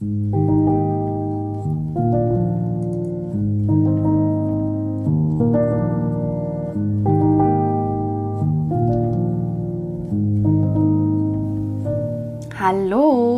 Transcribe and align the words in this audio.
Hallo 0.00 0.10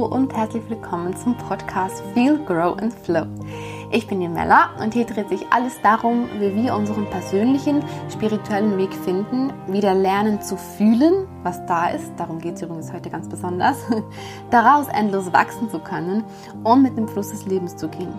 und 0.07 0.33
herzlich 0.35 0.63
willkommen 0.71 1.15
zum 1.15 1.37
Podcast 1.37 2.03
Feel, 2.15 2.39
Grow 2.47 2.79
and 2.79 2.95
Flow. 2.95 3.27
Ich 3.93 4.07
bin 4.07 4.21
die 4.21 4.29
Mella 4.29 4.71
und 4.83 4.95
hier 4.95 5.05
dreht 5.05 5.29
sich 5.29 5.45
alles 5.51 5.79
darum, 5.83 6.27
wie 6.39 6.55
wir 6.55 6.75
unseren 6.75 7.05
persönlichen 7.11 7.85
spirituellen 8.11 8.79
Weg 8.79 8.95
finden, 8.95 9.53
wieder 9.69 9.93
lernen 9.93 10.41
zu 10.41 10.57
fühlen, 10.57 11.29
was 11.47 11.65
da 11.67 11.91
ist, 11.91 12.13
darum 12.17 12.41
geht 12.41 12.57
es 12.57 12.63
übrigens 12.63 12.93
heute 12.93 13.09
ganz 13.09 13.29
besonders, 13.29 13.77
daraus 14.51 14.89
endlos 14.89 15.33
wachsen 15.33 15.71
zu 15.71 15.79
können 15.79 16.25
und 16.65 16.83
mit 16.83 16.99
dem 16.99 17.07
Fluss 17.07 17.31
des 17.31 17.47
Lebens 17.47 17.77
zu 17.77 17.89
gehen. 17.89 18.13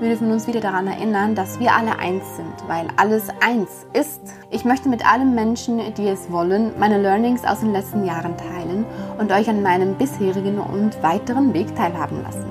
Wir 0.00 0.08
dürfen 0.08 0.32
uns 0.32 0.46
wieder 0.46 0.60
daran 0.60 0.86
erinnern, 0.86 1.34
dass 1.34 1.60
wir 1.60 1.74
alle 1.74 1.98
eins 1.98 2.24
sind, 2.36 2.54
weil 2.68 2.88
alles 2.96 3.28
eins 3.40 3.68
ist. 3.92 4.22
Ich 4.50 4.64
möchte 4.64 4.88
mit 4.88 5.06
allen 5.06 5.34
Menschen, 5.34 5.80
die 5.94 6.08
es 6.08 6.32
wollen, 6.32 6.72
meine 6.78 6.96
Learnings 7.00 7.44
aus 7.44 7.60
den 7.60 7.72
letzten 7.72 8.06
Jahren 8.06 8.34
teilen 8.38 8.86
und 9.18 9.30
euch 9.30 9.50
an 9.50 9.62
meinem 9.62 9.94
bisherigen 9.96 10.58
und 10.58 11.00
weiteren 11.02 11.52
Weg 11.52 11.76
teilhaben 11.76 12.22
lassen. 12.22 12.46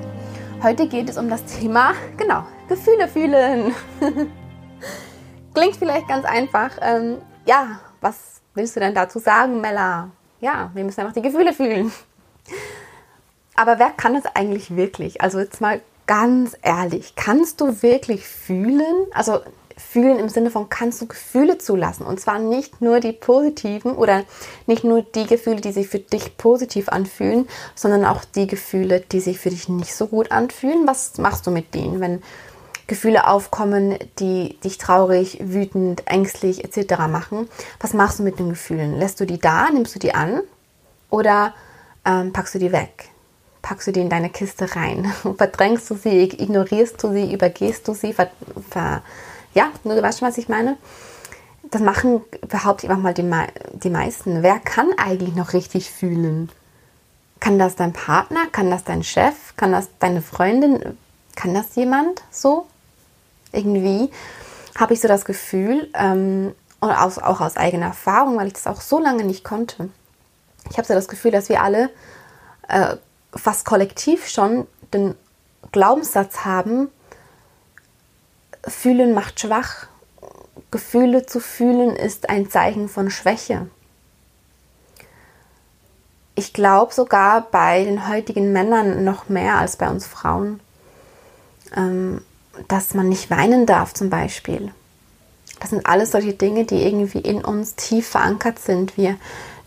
Heute 0.62 0.88
geht 0.88 1.10
es 1.10 1.18
um 1.18 1.30
das 1.30 1.44
Thema, 1.46 1.94
genau, 2.16 2.44
Gefühle 2.70 3.08
fühlen. 3.08 3.74
Klingt 5.56 5.76
vielleicht 5.78 6.08
ganz 6.08 6.26
einfach. 6.26 6.70
Ähm, 6.80 7.18
ja, 7.48 7.80
was 8.02 8.41
willst 8.54 8.76
du 8.76 8.80
denn 8.80 8.96
dazu 8.96 9.20
sagen, 9.20 9.62
Mella? 9.62 10.10
Ja, 10.40 10.72
wir 10.74 10.84
müssen 10.84 11.02
einfach 11.02 11.14
die 11.14 11.22
Gefühle 11.22 11.54
fühlen. 11.54 11.92
Aber 13.56 13.80
wer 13.80 13.92
kann 13.92 14.16
es 14.16 14.26
eigentlich 14.26 14.76
wirklich? 14.76 15.22
Also 15.22 15.40
jetzt 15.40 15.62
mal 15.62 15.82
ganz 16.08 16.58
ehrlich, 16.62 17.14
kannst 17.16 17.62
du 17.62 17.82
wirklich 17.84 18.28
fühlen? 18.28 19.06
Also 19.14 19.42
fühlen 19.78 20.20
im 20.20 20.30
Sinne 20.30 20.52
von, 20.52 20.70
kannst 20.70 21.02
du 21.02 21.08
Gefühle 21.08 21.58
zulassen? 21.58 22.06
Und 22.06 22.20
zwar 22.20 22.40
nicht 22.40 22.82
nur 22.82 23.00
die 23.00 23.12
positiven 23.12 23.96
oder 23.96 24.24
nicht 24.68 24.84
nur 24.84 25.02
die 25.02 25.26
Gefühle, 25.26 25.62
die 25.62 25.72
sich 25.72 25.88
für 25.88 26.00
dich 26.00 26.38
positiv 26.38 26.90
anfühlen, 26.90 27.48
sondern 27.76 28.06
auch 28.06 28.24
die 28.24 28.48
Gefühle, 28.48 29.02
die 29.02 29.20
sich 29.20 29.40
für 29.40 29.50
dich 29.50 29.70
nicht 29.70 29.96
so 29.96 30.08
gut 30.08 30.32
anfühlen. 30.32 30.88
Was 30.88 31.18
machst 31.18 31.46
du 31.48 31.52
mit 31.52 31.74
denen, 31.74 32.00
wenn 32.00 32.22
Gefühle 32.92 33.28
aufkommen, 33.28 33.98
die 34.20 34.60
dich 34.64 34.78
traurig, 34.78 35.40
wütend, 35.42 36.04
ängstlich 36.08 36.64
etc. 36.64 36.98
machen? 37.10 37.48
Was 37.80 37.94
machst 37.94 38.20
du 38.20 38.24
mit 38.24 38.38
den 38.38 38.50
Gefühlen? 38.50 39.00
Lässt 39.00 39.20
du 39.20 39.26
die 39.26 39.40
da? 39.40 39.70
Nimmst 39.70 39.96
du 39.96 40.00
die 40.00 40.14
an? 40.14 40.42
Oder 41.10 41.54
ähm, 42.06 42.34
packst 42.34 42.56
du 42.56 42.60
die 42.60 42.72
weg? 42.72 43.12
packst 43.62 43.88
du 43.88 43.92
die 43.92 44.02
in 44.02 44.10
deine 44.10 44.30
Kiste 44.30 44.76
rein, 44.76 45.14
verdrängst 45.38 45.90
du 45.90 45.96
sie, 45.96 46.24
ignorierst 46.24 47.02
du 47.04 47.12
sie, 47.12 47.34
übergehst 47.34 47.88
du 47.88 47.94
sie, 47.94 48.14
ver, 48.14 48.32
ver, 48.70 49.02
ja, 49.54 49.72
du 49.84 50.02
weißt 50.02 50.20
schon, 50.20 50.28
was 50.28 50.38
ich 50.38 50.50
meine? 50.50 50.78
Das 51.64 51.82
machen, 51.82 52.22
behaupte 52.48 52.88
ich 52.88 52.94
mal, 52.94 53.14
die, 53.14 53.30
die 53.74 53.90
meisten. 53.90 54.44
Wer 54.44 54.60
kann 54.60 54.90
eigentlich 54.98 55.36
noch 55.36 55.54
richtig 55.54 55.90
fühlen? 55.90 56.50
Kann 57.40 57.60
das 57.60 57.76
dein 57.76 57.94
Partner? 57.94 58.48
Kann 58.52 58.70
das 58.70 58.84
dein 58.84 59.04
Chef? 59.04 59.56
Kann 59.56 59.72
das 59.72 59.88
deine 60.00 60.22
Freundin? 60.22 60.98
Kann 61.36 61.54
das 61.54 61.76
jemand 61.76 62.24
so? 62.30 62.68
Irgendwie 63.52 64.10
habe 64.78 64.94
ich 64.94 65.02
so 65.02 65.08
das 65.08 65.26
Gefühl, 65.26 65.90
ähm, 65.94 66.56
und 66.80 66.92
aus, 66.92 67.20
auch 67.20 67.42
aus 67.42 67.58
eigener 67.58 67.88
Erfahrung, 67.88 68.38
weil 68.38 68.48
ich 68.48 68.54
das 68.54 68.68
auch 68.68 68.82
so 68.82 69.00
lange 69.00 69.24
nicht 69.24 69.44
konnte. 69.44 69.90
Ich 70.70 70.78
habe 70.78 70.88
so 70.88 70.94
das 70.94 71.08
Gefühl, 71.08 71.32
dass 71.32 71.48
wir 71.48 71.62
alle 71.62 71.90
äh, 72.68 72.96
fast 73.36 73.66
kollektiv 73.66 74.28
schon 74.28 74.68
den 74.94 75.16
Glaubenssatz 75.72 76.44
haben, 76.44 76.90
Fühlen 78.68 79.14
macht 79.14 79.40
schwach. 79.40 79.88
Gefühle 80.70 81.26
zu 81.26 81.40
fühlen 81.40 81.96
ist 81.96 82.30
ein 82.30 82.50
Zeichen 82.50 82.88
von 82.90 83.10
Schwäche. 83.10 83.68
Ich 86.36 86.54
glaube 86.54 86.94
sogar 86.94 87.42
bei 87.42 87.84
den 87.84 88.08
heutigen 88.08 88.54
Männern 88.54 89.04
noch 89.04 89.30
mehr 89.30 89.58
als 89.58 89.78
bei 89.78 89.90
uns 89.90 90.08
Frauen, 90.08 90.60
ähm, 91.76 92.24
dass 92.68 92.94
man 92.94 93.10
nicht 93.10 93.30
weinen 93.30 93.66
darf 93.66 93.94
zum 93.94 94.10
Beispiel. 94.10 94.72
Das 95.60 95.70
sind 95.70 95.86
alles 95.86 96.12
solche 96.12 96.34
Dinge, 96.34 96.66
die 96.66 96.84
irgendwie 96.84 97.20
in 97.20 97.44
uns 97.44 97.76
tief 97.76 98.10
verankert 98.10 98.60
sind. 98.60 98.98
Wir 98.98 99.18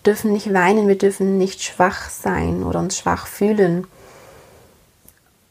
dürfen 0.05 0.33
nicht 0.33 0.53
weinen, 0.53 0.89
wir 0.89 0.99
dürfen 0.99 1.39
nicht 1.39 1.63
schwach 1.63 2.11
sein 2.11 2.63
oder 2.65 2.81
uns 2.81 2.99
schwach 2.99 3.27
fühlen. 3.27 3.87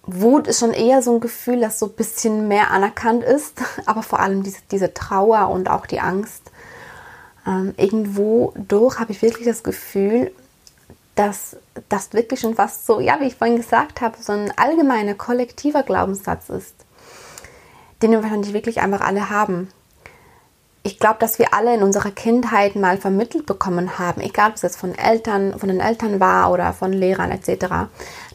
Wut 0.05 0.47
ist 0.47 0.59
schon 0.59 0.73
eher 0.73 1.01
so 1.01 1.15
ein 1.15 1.21
Gefühl, 1.21 1.61
das 1.61 1.79
so 1.79 1.85
ein 1.85 1.93
bisschen 1.93 2.49
mehr 2.49 2.71
anerkannt 2.71 3.23
ist, 3.23 3.61
aber 3.85 4.03
vor 4.03 4.19
allem 4.19 4.43
diese, 4.43 4.59
diese 4.69 4.93
Trauer 4.93 5.49
und 5.49 5.69
auch 5.69 5.85
die 5.85 6.01
Angst. 6.01 6.43
Ähm, 7.47 7.73
irgendwo 7.77 8.53
durch 8.55 8.99
habe 8.99 9.11
ich 9.11 9.21
wirklich 9.21 9.47
das 9.47 9.63
Gefühl, 9.63 10.31
dass 11.15 11.55
das 11.89 12.13
wirklich 12.13 12.39
schon 12.39 12.55
fast 12.55 12.85
so, 12.85 12.99
ja, 12.99 13.19
wie 13.19 13.27
ich 13.27 13.35
vorhin 13.35 13.57
gesagt 13.57 14.01
habe, 14.01 14.17
so 14.19 14.33
ein 14.33 14.51
allgemeiner, 14.57 15.13
kollektiver 15.13 15.83
Glaubenssatz 15.83 16.49
ist, 16.49 16.73
den 18.03 18.11
wir 18.11 18.21
wahrscheinlich 18.21 18.53
wirklich 18.53 18.81
einfach 18.81 19.01
alle 19.01 19.29
haben 19.29 19.69
ich 20.83 20.99
glaube, 20.99 21.15
dass 21.19 21.39
wir 21.39 21.53
alle 21.53 21.73
in 21.73 21.81
unserer 21.81 22.11
Kindheit 22.11 22.75
mal 22.75 22.97
vermittelt 22.97 23.45
bekommen 23.45 23.97
haben, 23.97 24.21
egal 24.21 24.49
ob 24.49 24.55
es 24.57 24.61
jetzt 24.61 24.77
von 24.77 24.93
Eltern, 24.93 25.57
von 25.57 25.69
den 25.69 25.79
Eltern 25.79 26.19
war 26.19 26.51
oder 26.51 26.73
von 26.73 26.91
Lehrern 26.91 27.31
etc., 27.31 27.87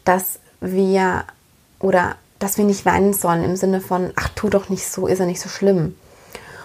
dass 0.04 0.40
wir 0.60 1.24
oder 1.78 2.16
dass 2.38 2.56
wir 2.56 2.64
nicht 2.64 2.86
weinen 2.86 3.12
sollen 3.12 3.44
im 3.44 3.56
Sinne 3.56 3.80
von, 3.80 4.12
ach 4.16 4.30
tu 4.30 4.48
doch 4.48 4.70
nicht 4.70 4.86
so, 4.86 5.06
ist 5.06 5.18
ja 5.18 5.26
nicht 5.26 5.40
so 5.40 5.48
schlimm. 5.48 5.94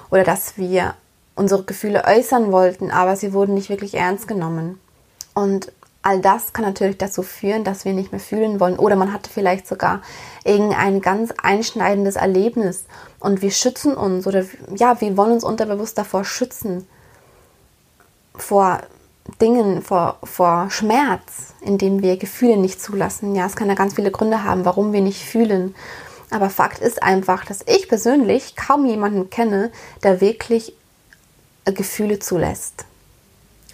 Oder 0.10 0.24
dass 0.24 0.58
wir 0.58 0.94
unsere 1.36 1.64
Gefühle 1.64 2.06
äußern 2.06 2.52
wollten, 2.52 2.92
aber 2.92 3.16
sie 3.16 3.34
wurden 3.34 3.56
nicht 3.56 3.70
wirklich 3.70 3.96
ernst 3.96 4.28
genommen. 4.28 4.80
Und 5.34 5.72
all 6.04 6.20
das 6.20 6.54
kann 6.54 6.66
natürlich 6.66 6.98
dazu 6.98 7.24
führen, 7.24 7.64
dass 7.64 7.86
wir 7.86 7.94
nicht 7.94 8.12
mehr 8.12 8.20
fühlen 8.20 8.60
wollen. 8.60 8.78
Oder 8.78 8.96
man 8.96 9.14
hatte 9.14 9.30
vielleicht 9.30 9.66
sogar 9.66 10.02
irgendein 10.44 11.02
ganz 11.02 11.34
einschneidendes 11.42 12.18
Erlebnis 12.18 12.86
und 13.20 13.42
wir 13.42 13.52
schützen 13.52 13.96
uns 13.96 14.28
oder 14.28 14.46
ja, 14.76 15.00
wir 15.02 15.18
wollen 15.18 15.32
uns 15.32 15.46
unterbewusst 15.46 15.98
davor 15.98 16.26
schützen. 16.26 16.86
Vor 18.36 18.82
Dingen, 19.40 19.82
vor, 19.82 20.18
vor 20.24 20.70
Schmerz, 20.70 21.54
indem 21.62 22.02
wir 22.02 22.18
Gefühle 22.18 22.58
nicht 22.58 22.82
zulassen. 22.82 23.34
Ja, 23.36 23.46
es 23.46 23.56
kann 23.56 23.70
ja 23.70 23.74
ganz 23.74 23.94
viele 23.94 24.12
Gründe 24.12 24.44
haben, 24.44 24.66
warum 24.66 24.92
wir 24.92 25.02
nicht 25.02 25.24
fühlen. 25.24 25.74
Aber 26.30 26.50
Fakt 26.50 26.80
ist 26.80 27.02
einfach, 27.02 27.46
dass 27.46 27.62
ich 27.66 27.88
persönlich 27.88 28.58
kaum 28.58 28.86
jemanden 28.86 29.30
kenne, 29.30 29.72
der 30.04 30.20
wirklich 30.20 30.76
Gefühle 31.64 32.20
zulässt. 32.20 32.86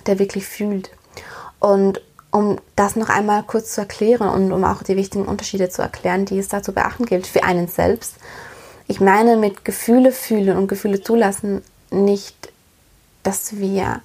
Der 0.05 0.19
wirklich 0.19 0.45
fühlt. 0.45 0.91
Und 1.59 2.01
um 2.31 2.59
das 2.75 2.95
noch 2.95 3.09
einmal 3.09 3.43
kurz 3.43 3.73
zu 3.73 3.81
erklären 3.81 4.29
und 4.29 4.51
um 4.51 4.63
auch 4.63 4.83
die 4.83 4.95
wichtigen 4.95 5.25
Unterschiede 5.25 5.69
zu 5.69 5.81
erklären, 5.81 6.25
die 6.25 6.37
es 6.37 6.47
da 6.47 6.61
zu 6.61 6.73
beachten 6.73 7.05
gilt 7.05 7.27
für 7.27 7.43
einen 7.43 7.67
selbst. 7.67 8.15
Ich 8.87 8.99
meine 8.99 9.37
mit 9.37 9.65
Gefühle 9.65 10.11
fühlen 10.11 10.57
und 10.57 10.67
Gefühle 10.67 11.01
zulassen 11.01 11.61
nicht, 11.91 12.51
dass 13.23 13.57
wir 13.57 14.01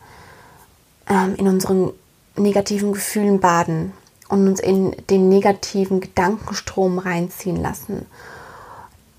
ähm, 1.09 1.34
in 1.37 1.49
unseren 1.49 1.93
negativen 2.37 2.93
Gefühlen 2.93 3.41
baden 3.41 3.93
und 4.29 4.49
uns 4.49 4.61
in 4.61 4.95
den 5.11 5.29
negativen 5.29 6.01
Gedankenstrom 6.01 6.99
reinziehen 6.99 7.61
lassen. 7.61 8.07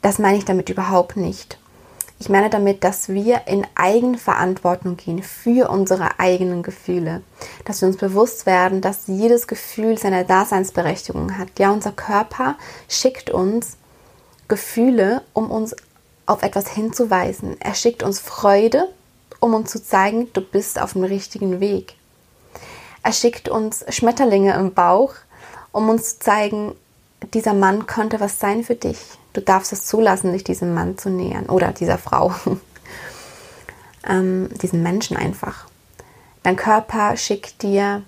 Das 0.02 0.20
meine 0.20 0.38
ich 0.38 0.46
damit 0.46 0.70
überhaupt 0.70 1.16
nicht. 1.16 1.58
Ich 2.18 2.30
meine 2.30 2.50
damit, 2.50 2.84
dass 2.84 3.10
wir 3.10 3.42
in 3.46 3.68
Eigenverantwortung 3.76 4.96
gehen 4.96 5.22
für 5.22 5.70
unsere 5.70 6.18
eigenen 6.20 6.64
Gefühle. 6.64 7.22
Dass 7.66 7.82
wir 7.82 7.90
uns 7.90 7.98
bewusst 7.98 8.46
werden, 8.46 8.80
dass 8.80 9.08
jedes 9.08 9.48
Gefühl 9.48 9.98
seine 9.98 10.24
Daseinsberechtigung 10.24 11.38
hat. 11.38 11.50
Ja, 11.60 11.72
unser 11.72 11.92
Körper 11.92 12.56
schickt 12.88 13.30
uns 13.30 13.76
Gefühle, 14.48 15.24
um 15.34 15.52
uns 15.52 15.76
auf 16.26 16.42
etwas 16.42 16.70
hinzuweisen. 16.70 17.60
Er 17.60 17.76
schickt 17.76 18.02
uns 18.02 18.20
Freude, 18.20 18.88
um 19.40 19.54
uns 19.54 19.72
zu 19.72 19.84
zeigen, 19.84 20.32
du 20.34 20.42
bist 20.42 20.80
auf 20.82 20.94
dem 20.94 21.04
richtigen 21.04 21.60
Weg. 21.60 21.96
Er 23.04 23.12
schickt 23.12 23.50
uns 23.50 23.86
Schmetterlinge 23.90 24.54
im 24.56 24.74
Bauch, 24.74 25.14
um 25.72 25.90
uns 25.90 26.18
zu 26.18 26.20
zeigen, 26.20 26.76
dieser 27.34 27.54
Mann 27.54 27.86
könnte 27.86 28.20
was 28.20 28.40
sein 28.40 28.64
für 28.64 28.76
dich. 28.76 28.98
Du 29.36 29.42
darfst 29.42 29.74
es 29.74 29.86
zulassen, 29.86 30.32
dich 30.32 30.46
diesem 30.46 30.74
Mann 30.74 30.98
zu 30.98 31.10
nähern 31.10 31.48
oder 31.48 31.74
dieser 31.74 31.98
Frau, 31.98 32.34
ähm, 34.08 34.48
diesen 34.62 34.82
Menschen 34.82 35.18
einfach. 35.18 35.66
Dein 36.42 36.56
Körper 36.56 37.18
schickt 37.18 37.62
dir, 37.62 38.04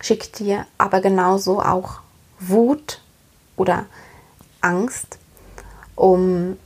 schickt 0.00 0.40
dir 0.40 0.66
aber 0.76 1.00
genauso 1.00 1.62
auch 1.62 2.00
Wut 2.40 3.00
oder 3.56 3.86
Angst, 4.60 5.18
um 5.94 6.56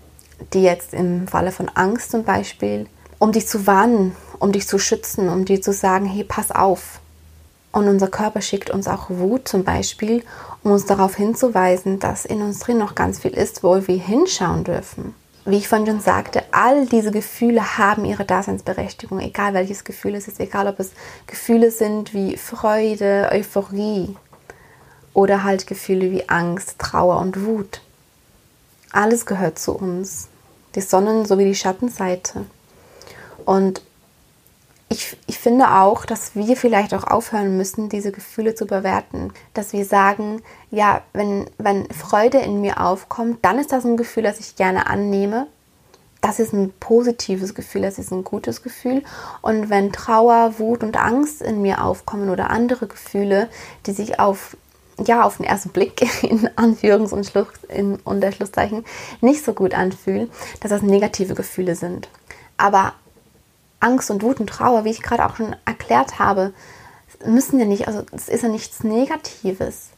dir 0.54 0.62
jetzt 0.62 0.94
im 0.94 1.28
Falle 1.28 1.52
von 1.52 1.68
Angst 1.68 2.12
zum 2.12 2.24
Beispiel, 2.24 2.86
um 3.18 3.32
dich 3.32 3.46
zu 3.46 3.66
warnen, 3.66 4.16
um 4.38 4.50
dich 4.50 4.66
zu 4.66 4.78
schützen, 4.78 5.28
um 5.28 5.44
dir 5.44 5.60
zu 5.60 5.74
sagen, 5.74 6.06
hey, 6.06 6.24
pass 6.24 6.50
auf, 6.52 7.00
Und 7.70 7.86
unser 7.86 8.08
Körper 8.08 8.40
schickt 8.40 8.70
uns 8.70 8.88
auch 8.88 9.10
Wut 9.10 9.46
zum 9.46 9.62
Beispiel, 9.62 10.24
um 10.62 10.72
uns 10.72 10.86
darauf 10.86 11.16
hinzuweisen, 11.16 11.98
dass 11.98 12.24
in 12.24 12.42
uns 12.42 12.60
drin 12.60 12.78
noch 12.78 12.94
ganz 12.94 13.20
viel 13.20 13.32
ist, 13.32 13.62
wo 13.62 13.86
wir 13.86 13.98
hinschauen 13.98 14.64
dürfen. 14.64 15.14
Wie 15.44 15.56
ich 15.56 15.68
vorhin 15.68 15.86
schon 15.86 16.00
sagte, 16.00 16.42
all 16.50 16.86
diese 16.86 17.10
Gefühle 17.10 17.78
haben 17.78 18.04
ihre 18.04 18.26
Daseinsberechtigung, 18.26 19.18
egal 19.20 19.54
welches 19.54 19.84
Gefühl 19.84 20.14
es 20.14 20.28
ist, 20.28 20.40
egal 20.40 20.66
ob 20.66 20.78
es 20.78 20.90
Gefühle 21.26 21.70
sind 21.70 22.12
wie 22.12 22.36
Freude, 22.36 23.30
Euphorie 23.32 24.14
oder 25.14 25.44
halt 25.44 25.66
Gefühle 25.66 26.10
wie 26.12 26.28
Angst, 26.28 26.78
Trauer 26.78 27.18
und 27.20 27.46
Wut. 27.46 27.80
Alles 28.92 29.24
gehört 29.24 29.58
zu 29.58 29.72
uns, 29.72 30.28
die 30.74 30.82
Sonnen- 30.82 31.24
sowie 31.24 31.46
die 31.46 31.54
Schattenseite. 31.54 32.44
Und 33.46 33.80
ich, 34.90 35.16
ich 35.26 35.38
finde 35.38 35.70
auch, 35.70 36.06
dass 36.06 36.34
wir 36.34 36.56
vielleicht 36.56 36.94
auch 36.94 37.04
aufhören 37.04 37.56
müssen, 37.56 37.88
diese 37.88 38.10
Gefühle 38.10 38.54
zu 38.54 38.66
bewerten. 38.66 39.32
Dass 39.52 39.72
wir 39.72 39.84
sagen, 39.84 40.40
ja, 40.70 41.02
wenn, 41.12 41.46
wenn 41.58 41.90
Freude 41.90 42.38
in 42.38 42.60
mir 42.60 42.80
aufkommt, 42.80 43.44
dann 43.44 43.58
ist 43.58 43.72
das 43.72 43.84
ein 43.84 43.98
Gefühl, 43.98 44.22
das 44.22 44.40
ich 44.40 44.56
gerne 44.56 44.86
annehme. 44.86 45.46
Das 46.22 46.40
ist 46.40 46.52
ein 46.52 46.72
positives 46.80 47.54
Gefühl, 47.54 47.82
das 47.82 47.98
ist 47.98 48.12
ein 48.12 48.24
gutes 48.24 48.62
Gefühl. 48.62 49.04
Und 49.42 49.68
wenn 49.68 49.92
Trauer, 49.92 50.58
Wut 50.58 50.82
und 50.82 50.96
Angst 50.96 51.42
in 51.42 51.62
mir 51.62 51.84
aufkommen 51.84 52.30
oder 52.30 52.50
andere 52.50 52.86
Gefühle, 52.86 53.48
die 53.86 53.92
sich 53.92 54.18
auf 54.18 54.56
ja, 55.06 55.22
auf 55.22 55.36
den 55.36 55.46
ersten 55.46 55.68
Blick 55.68 56.02
in 56.24 56.48
Anführungs- 56.56 57.12
und 57.12 57.24
Schluss, 57.24 57.46
in 57.68 57.96
Unterschlusszeichen 58.00 58.84
nicht 59.20 59.44
so 59.44 59.52
gut 59.52 59.72
anfühlen, 59.72 60.28
dass 60.60 60.70
das 60.70 60.82
negative 60.82 61.34
Gefühle 61.34 61.76
sind. 61.76 62.08
Aber 62.56 62.94
Angst 63.80 64.10
und 64.10 64.22
Wut 64.22 64.40
und 64.40 64.48
Trauer, 64.48 64.84
wie 64.84 64.90
ich 64.90 65.02
gerade 65.02 65.24
auch 65.26 65.36
schon 65.36 65.54
erklärt 65.64 66.18
habe, 66.18 66.52
müssen 67.24 67.58
ja 67.58 67.66
nicht, 67.66 67.88
also 67.88 68.02
es 68.12 68.28
ist 68.28 68.42
ja 68.42 68.48
nichts 68.48 68.84
Negatives. 68.84 69.90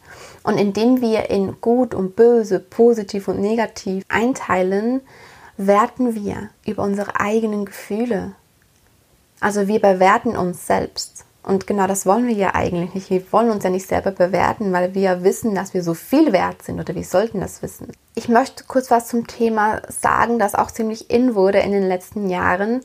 Und 0.42 0.58
indem 0.58 1.00
wir 1.00 1.30
in 1.30 1.60
gut 1.60 1.94
und 1.94 2.16
böse, 2.16 2.60
positiv 2.60 3.28
und 3.28 3.40
negativ 3.40 4.04
einteilen, 4.08 5.02
werten 5.56 6.14
wir 6.14 6.50
über 6.66 6.82
unsere 6.82 7.20
eigenen 7.20 7.66
Gefühle. 7.66 8.32
Also 9.40 9.68
wir 9.68 9.80
bewerten 9.80 10.36
uns 10.36 10.66
selbst. 10.66 11.24
Und 11.42 11.66
genau 11.66 11.86
das 11.86 12.04
wollen 12.04 12.26
wir 12.26 12.34
ja 12.34 12.54
eigentlich 12.54 12.94
nicht. 12.94 13.10
Wir 13.10 13.32
wollen 13.32 13.50
uns 13.50 13.64
ja 13.64 13.70
nicht 13.70 13.86
selber 13.86 14.10
bewerten, 14.10 14.72
weil 14.72 14.94
wir 14.94 15.24
wissen, 15.24 15.54
dass 15.54 15.72
wir 15.72 15.82
so 15.82 15.94
viel 15.94 16.32
wert 16.32 16.62
sind 16.62 16.78
oder 16.78 16.94
wir 16.94 17.04
sollten 17.04 17.40
das 17.40 17.62
wissen. 17.62 17.88
Ich 18.14 18.28
möchte 18.28 18.64
kurz 18.64 18.90
was 18.90 19.08
zum 19.08 19.26
Thema 19.26 19.80
sagen, 19.88 20.38
das 20.38 20.54
auch 20.54 20.70
ziemlich 20.70 21.10
in 21.10 21.34
wurde 21.34 21.58
in 21.60 21.72
den 21.72 21.88
letzten 21.88 22.28
Jahren 22.28 22.82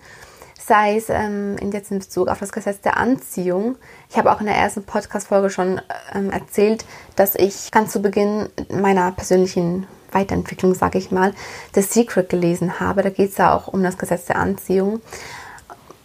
sei 0.66 0.98
es 0.98 1.10
ähm, 1.10 1.58
in 1.60 1.72
jetzt 1.72 1.92
in 1.92 2.00
Bezug 2.00 2.28
auf 2.28 2.40
das 2.40 2.52
Gesetz 2.52 2.82
der 2.82 2.98
Anziehung. 2.98 3.76
Ich 4.10 4.18
habe 4.18 4.32
auch 4.32 4.40
in 4.40 4.48
der 4.48 4.56
ersten 4.56 4.84
Podcast-Folge 4.84 5.50
schon 5.50 5.80
ähm, 6.14 6.32
erzählt, 6.32 6.86
dass 7.16 7.36
ich 7.36 7.72
ganz 7.72 7.92
zu 7.92 8.02
Beginn 8.02 8.50
meiner 8.70 9.12
persönlichen 9.12 9.86
Weiterentwicklung, 10.12 10.74
sage 10.74 10.98
ich 10.98 11.12
mal, 11.12 11.34
The 11.76 11.82
Secret 11.82 12.30
gelesen 12.30 12.80
habe. 12.80 13.04
Da 13.04 13.10
geht 13.10 13.32
es 13.32 13.38
ja 13.38 13.54
auch 13.54 13.68
um 13.68 13.84
das 13.84 13.98
Gesetz 13.98 14.26
der 14.26 14.38
Anziehung. 14.38 15.02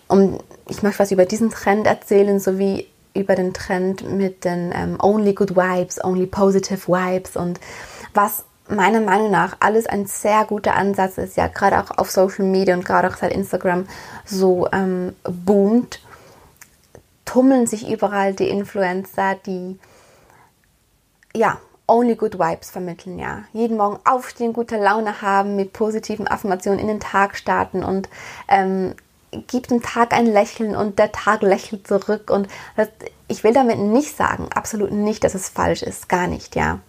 Um, 0.08 0.38
ich 0.68 0.82
möchte 0.82 0.98
was 0.98 1.12
über 1.12 1.24
diesen 1.24 1.50
Trend 1.50 1.86
erzählen, 1.86 2.38
sowie 2.38 2.86
über 3.14 3.36
den 3.36 3.54
Trend 3.54 4.10
mit 4.10 4.44
den 4.44 4.72
ähm, 4.74 4.98
Only 5.00 5.34
Good 5.34 5.56
Vibes, 5.56 6.02
Only 6.04 6.26
Positive 6.26 6.86
Vibes 6.86 7.36
und 7.36 7.60
was 8.12 8.44
meiner 8.70 9.00
Meinung 9.00 9.30
nach 9.30 9.56
alles 9.60 9.86
ein 9.86 10.06
sehr 10.06 10.44
guter 10.44 10.74
Ansatz 10.74 11.18
ist, 11.18 11.36
ja, 11.36 11.48
gerade 11.48 11.78
auch 11.78 11.98
auf 11.98 12.10
Social 12.10 12.44
Media 12.44 12.74
und 12.74 12.84
gerade 12.84 13.08
auch 13.08 13.16
seit 13.16 13.32
Instagram 13.32 13.86
so 14.24 14.68
ähm, 14.72 15.14
boomt, 15.24 16.00
tummeln 17.24 17.66
sich 17.66 17.90
überall 17.90 18.34
die 18.34 18.48
Influencer, 18.48 19.36
die 19.46 19.78
ja, 21.34 21.58
only 21.86 22.14
good 22.14 22.38
vibes 22.38 22.70
vermitteln, 22.70 23.18
ja. 23.18 23.44
Jeden 23.52 23.76
Morgen 23.76 23.98
aufstehen, 24.04 24.52
gute 24.52 24.76
Laune 24.76 25.22
haben, 25.22 25.56
mit 25.56 25.72
positiven 25.72 26.28
Affirmationen 26.28 26.78
in 26.80 26.86
den 26.86 27.00
Tag 27.00 27.36
starten 27.36 27.82
und 27.82 28.08
ähm, 28.48 28.94
gibt 29.30 29.70
dem 29.70 29.82
Tag 29.82 30.12
ein 30.12 30.26
Lächeln 30.26 30.74
und 30.74 30.98
der 30.98 31.12
Tag 31.12 31.42
lächelt 31.42 31.86
zurück. 31.86 32.30
Und 32.30 32.48
das, 32.76 32.88
ich 33.28 33.44
will 33.44 33.52
damit 33.52 33.78
nicht 33.78 34.16
sagen, 34.16 34.48
absolut 34.54 34.92
nicht, 34.92 35.24
dass 35.24 35.34
es 35.34 35.48
falsch 35.48 35.82
ist, 35.82 36.08
gar 36.08 36.26
nicht, 36.26 36.56
ja. 36.56 36.80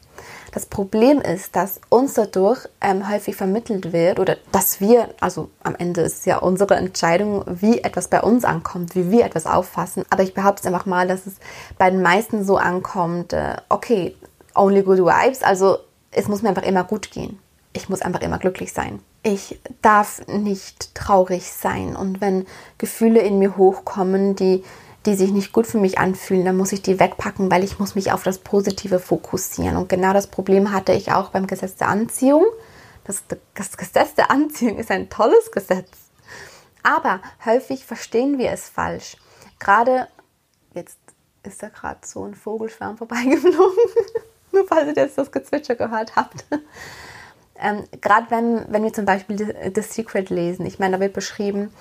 Das 0.52 0.66
Problem 0.66 1.22
ist, 1.22 1.56
dass 1.56 1.80
uns 1.88 2.14
dadurch 2.14 2.68
ähm, 2.82 3.10
häufig 3.10 3.38
vermittelt 3.38 3.94
wird 3.94 4.20
oder 4.20 4.36
dass 4.52 4.82
wir, 4.82 5.10
also 5.22 5.50
am 5.64 5.76
Ende 5.76 6.02
ist 6.02 6.26
ja 6.26 6.38
unsere 6.40 6.76
Entscheidung, 6.76 7.46
wie 7.48 7.80
etwas 7.80 8.10
bei 8.10 8.22
uns 8.22 8.44
ankommt, 8.44 8.94
wie 8.96 9.10
wir 9.12 9.26
etwas 9.26 9.46
auffassen. 9.46 10.04
Aber 10.10 10.24
ich 10.24 10.34
behaupte 10.34 10.68
einfach 10.68 10.86
mal, 10.86 11.08
dass 11.08 11.26
es 11.26 11.36
bei 11.78 11.90
den 11.90 12.02
meisten 12.02 12.44
so 12.44 12.58
ankommt, 12.58 13.32
äh, 13.32 13.56
okay, 13.70 14.16
only 14.54 14.84
good 14.84 15.00
vibes, 15.00 15.42
also 15.42 15.78
es 16.12 16.28
muss 16.28 16.42
mir 16.42 16.50
einfach 16.50 16.64
immer 16.64 16.84
gut 16.84 17.12
gehen. 17.12 17.40
Ich 17.72 17.88
muss 17.88 18.02
einfach 18.02 18.22
immer 18.22 18.38
glücklich 18.38 18.74
sein. 18.74 19.00
Ich 19.24 19.62
darf 19.82 20.28
nicht 20.28 20.94
traurig 20.94 21.50
sein. 21.50 21.96
Und 21.96 22.20
wenn 22.20 22.46
Gefühle 22.78 23.22
in 23.22 23.40
mir 23.40 23.56
hochkommen, 23.56 24.36
die 24.36 24.64
die 25.06 25.16
sich 25.16 25.32
nicht 25.32 25.52
gut 25.52 25.66
für 25.66 25.80
mich 25.80 25.98
anfühlen, 25.98 26.46
dann 26.46 26.58
muss 26.58 26.72
ich 26.72 26.82
die 26.82 27.00
wegpacken, 27.00 27.50
weil 27.50 27.64
ich 27.64 27.80
muss 27.80 27.96
mich 27.96 28.12
auf 28.12 28.24
das 28.24 28.38
Positive 28.38 29.00
fokussieren. 29.00 29.76
Und 29.76 29.90
genau 29.90 30.14
das 30.14 30.28
Problem 30.28 30.72
hatte 30.72 30.94
ich 30.94 31.12
auch 31.12 31.30
beim 31.30 31.48
Gesetz 31.48 31.76
der 31.76 31.88
Anziehung. 31.88 32.46
Das, 33.04 33.24
das 33.56 33.78
Gesetz 33.78 34.14
der 34.14 34.30
Anziehung 34.30 34.78
ist 34.78 34.92
ein 34.92 35.10
tolles 35.10 35.52
Gesetz. 35.52 35.90
Aber 36.84 37.22
häufig 37.46 37.86
verstehen 37.86 38.38
wir 38.38 38.52
es 38.52 38.70
falsch. 38.70 39.18
Gerade 39.60 40.08
jetzt 40.74 41.00
ist 41.44 41.64
da 41.64 41.70
gerade 41.70 42.00
so 42.06 42.24
ein 42.26 42.36
Vogelschwarm 42.36 42.98
vorbeigeflogen. 42.98 43.78
Nur 44.52 44.68
falls 44.68 44.88
ihr 44.88 45.04
jetzt 45.04 45.18
das 45.18 45.32
Gezwitscher 45.32 45.76
gehört 45.76 46.16
habt. 46.16 46.46
Ähm, 47.56 47.84
Gerade 48.02 48.28
wenn, 48.30 48.66
wenn 48.70 48.84
wir 48.84 48.92
zum 48.92 49.06
Beispiel 49.06 49.56
The, 49.74 49.82
Secret 49.82 50.30
lesen, 50.30 50.66
ich 50.66 50.80
meine, 50.80 50.98
da 50.98 51.00
wird 51.00 51.14
beschrieben, 51.14 51.72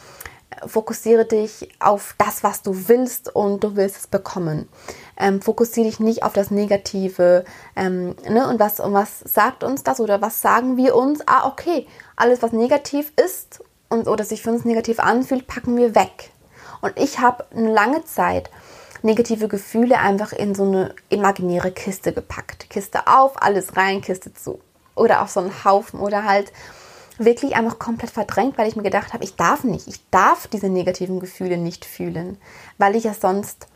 fokussiere 0.66 1.24
dich 1.24 1.68
auf 1.78 2.14
das, 2.18 2.42
was 2.42 2.62
du 2.62 2.88
willst 2.88 3.34
und 3.34 3.62
du 3.62 3.76
willst 3.76 3.96
es 3.96 4.06
bekommen. 4.06 4.68
Ähm, 5.16 5.40
fokussiere 5.40 5.86
dich 5.86 6.00
nicht 6.00 6.22
auf 6.22 6.32
das 6.32 6.50
Negative. 6.50 7.44
Ähm, 7.76 8.16
ne? 8.28 8.48
und, 8.48 8.58
was, 8.58 8.80
und 8.80 8.92
was 8.92 9.20
sagt 9.20 9.64
uns 9.64 9.82
das 9.82 10.00
oder 10.00 10.20
was 10.20 10.42
sagen 10.42 10.76
wir 10.76 10.96
uns? 10.96 11.20
Ah, 11.26 11.46
okay, 11.46 11.86
alles, 12.16 12.42
was 12.42 12.52
negativ 12.52 13.12
ist 13.24 13.62
und, 13.88 14.08
oder 14.08 14.24
sich 14.24 14.42
für 14.42 14.50
uns 14.50 14.64
negativ 14.64 14.98
anfühlt, 14.98 15.46
packen 15.46 15.76
wir 15.76 15.94
weg. 15.94 16.30
Und 16.80 16.98
ich 16.98 17.18
habe 17.18 17.44
eine 17.54 17.72
lange 17.72 18.04
Zeit 18.04 18.50
negative 19.02 19.48
Gefühle 19.48 19.98
einfach 19.98 20.32
in 20.32 20.54
so 20.54 20.64
eine 20.64 20.94
imaginäre 21.08 21.70
Kiste 21.72 22.12
gepackt. 22.12 22.68
Kiste 22.70 23.06
auf, 23.06 23.42
alles 23.42 23.76
rein, 23.76 24.00
Kiste 24.00 24.32
zu. 24.34 24.60
Oder 24.94 25.22
auf 25.22 25.30
so 25.30 25.40
einen 25.40 25.64
Haufen 25.64 26.00
oder 26.00 26.24
halt 26.24 26.52
wirklich 27.24 27.54
einfach 27.54 27.78
komplett 27.78 28.10
verdrängt, 28.10 28.56
weil 28.58 28.66
ich 28.66 28.76
mir 28.76 28.82
gedacht 28.82 29.12
habe, 29.12 29.24
ich 29.24 29.36
darf 29.36 29.62
nicht, 29.62 29.86
ich 29.86 30.00
darf 30.10 30.46
diese 30.46 30.68
negativen 30.68 31.20
Gefühle 31.20 31.58
nicht 31.58 31.84
fühlen, 31.84 32.38
weil 32.78 32.96
ich 32.96 33.04
ja 33.04 33.14
sonst 33.14 33.66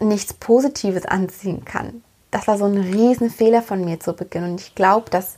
nichts 0.00 0.32
Positives 0.32 1.04
anziehen 1.04 1.64
kann. 1.64 2.02
Das 2.30 2.46
war 2.46 2.56
so 2.56 2.64
ein 2.64 2.78
Riesenfehler 2.78 3.62
von 3.62 3.84
mir 3.84 4.00
zu 4.00 4.14
Beginn 4.14 4.44
und 4.44 4.60
ich 4.60 4.74
glaube, 4.74 5.10
dass, 5.10 5.36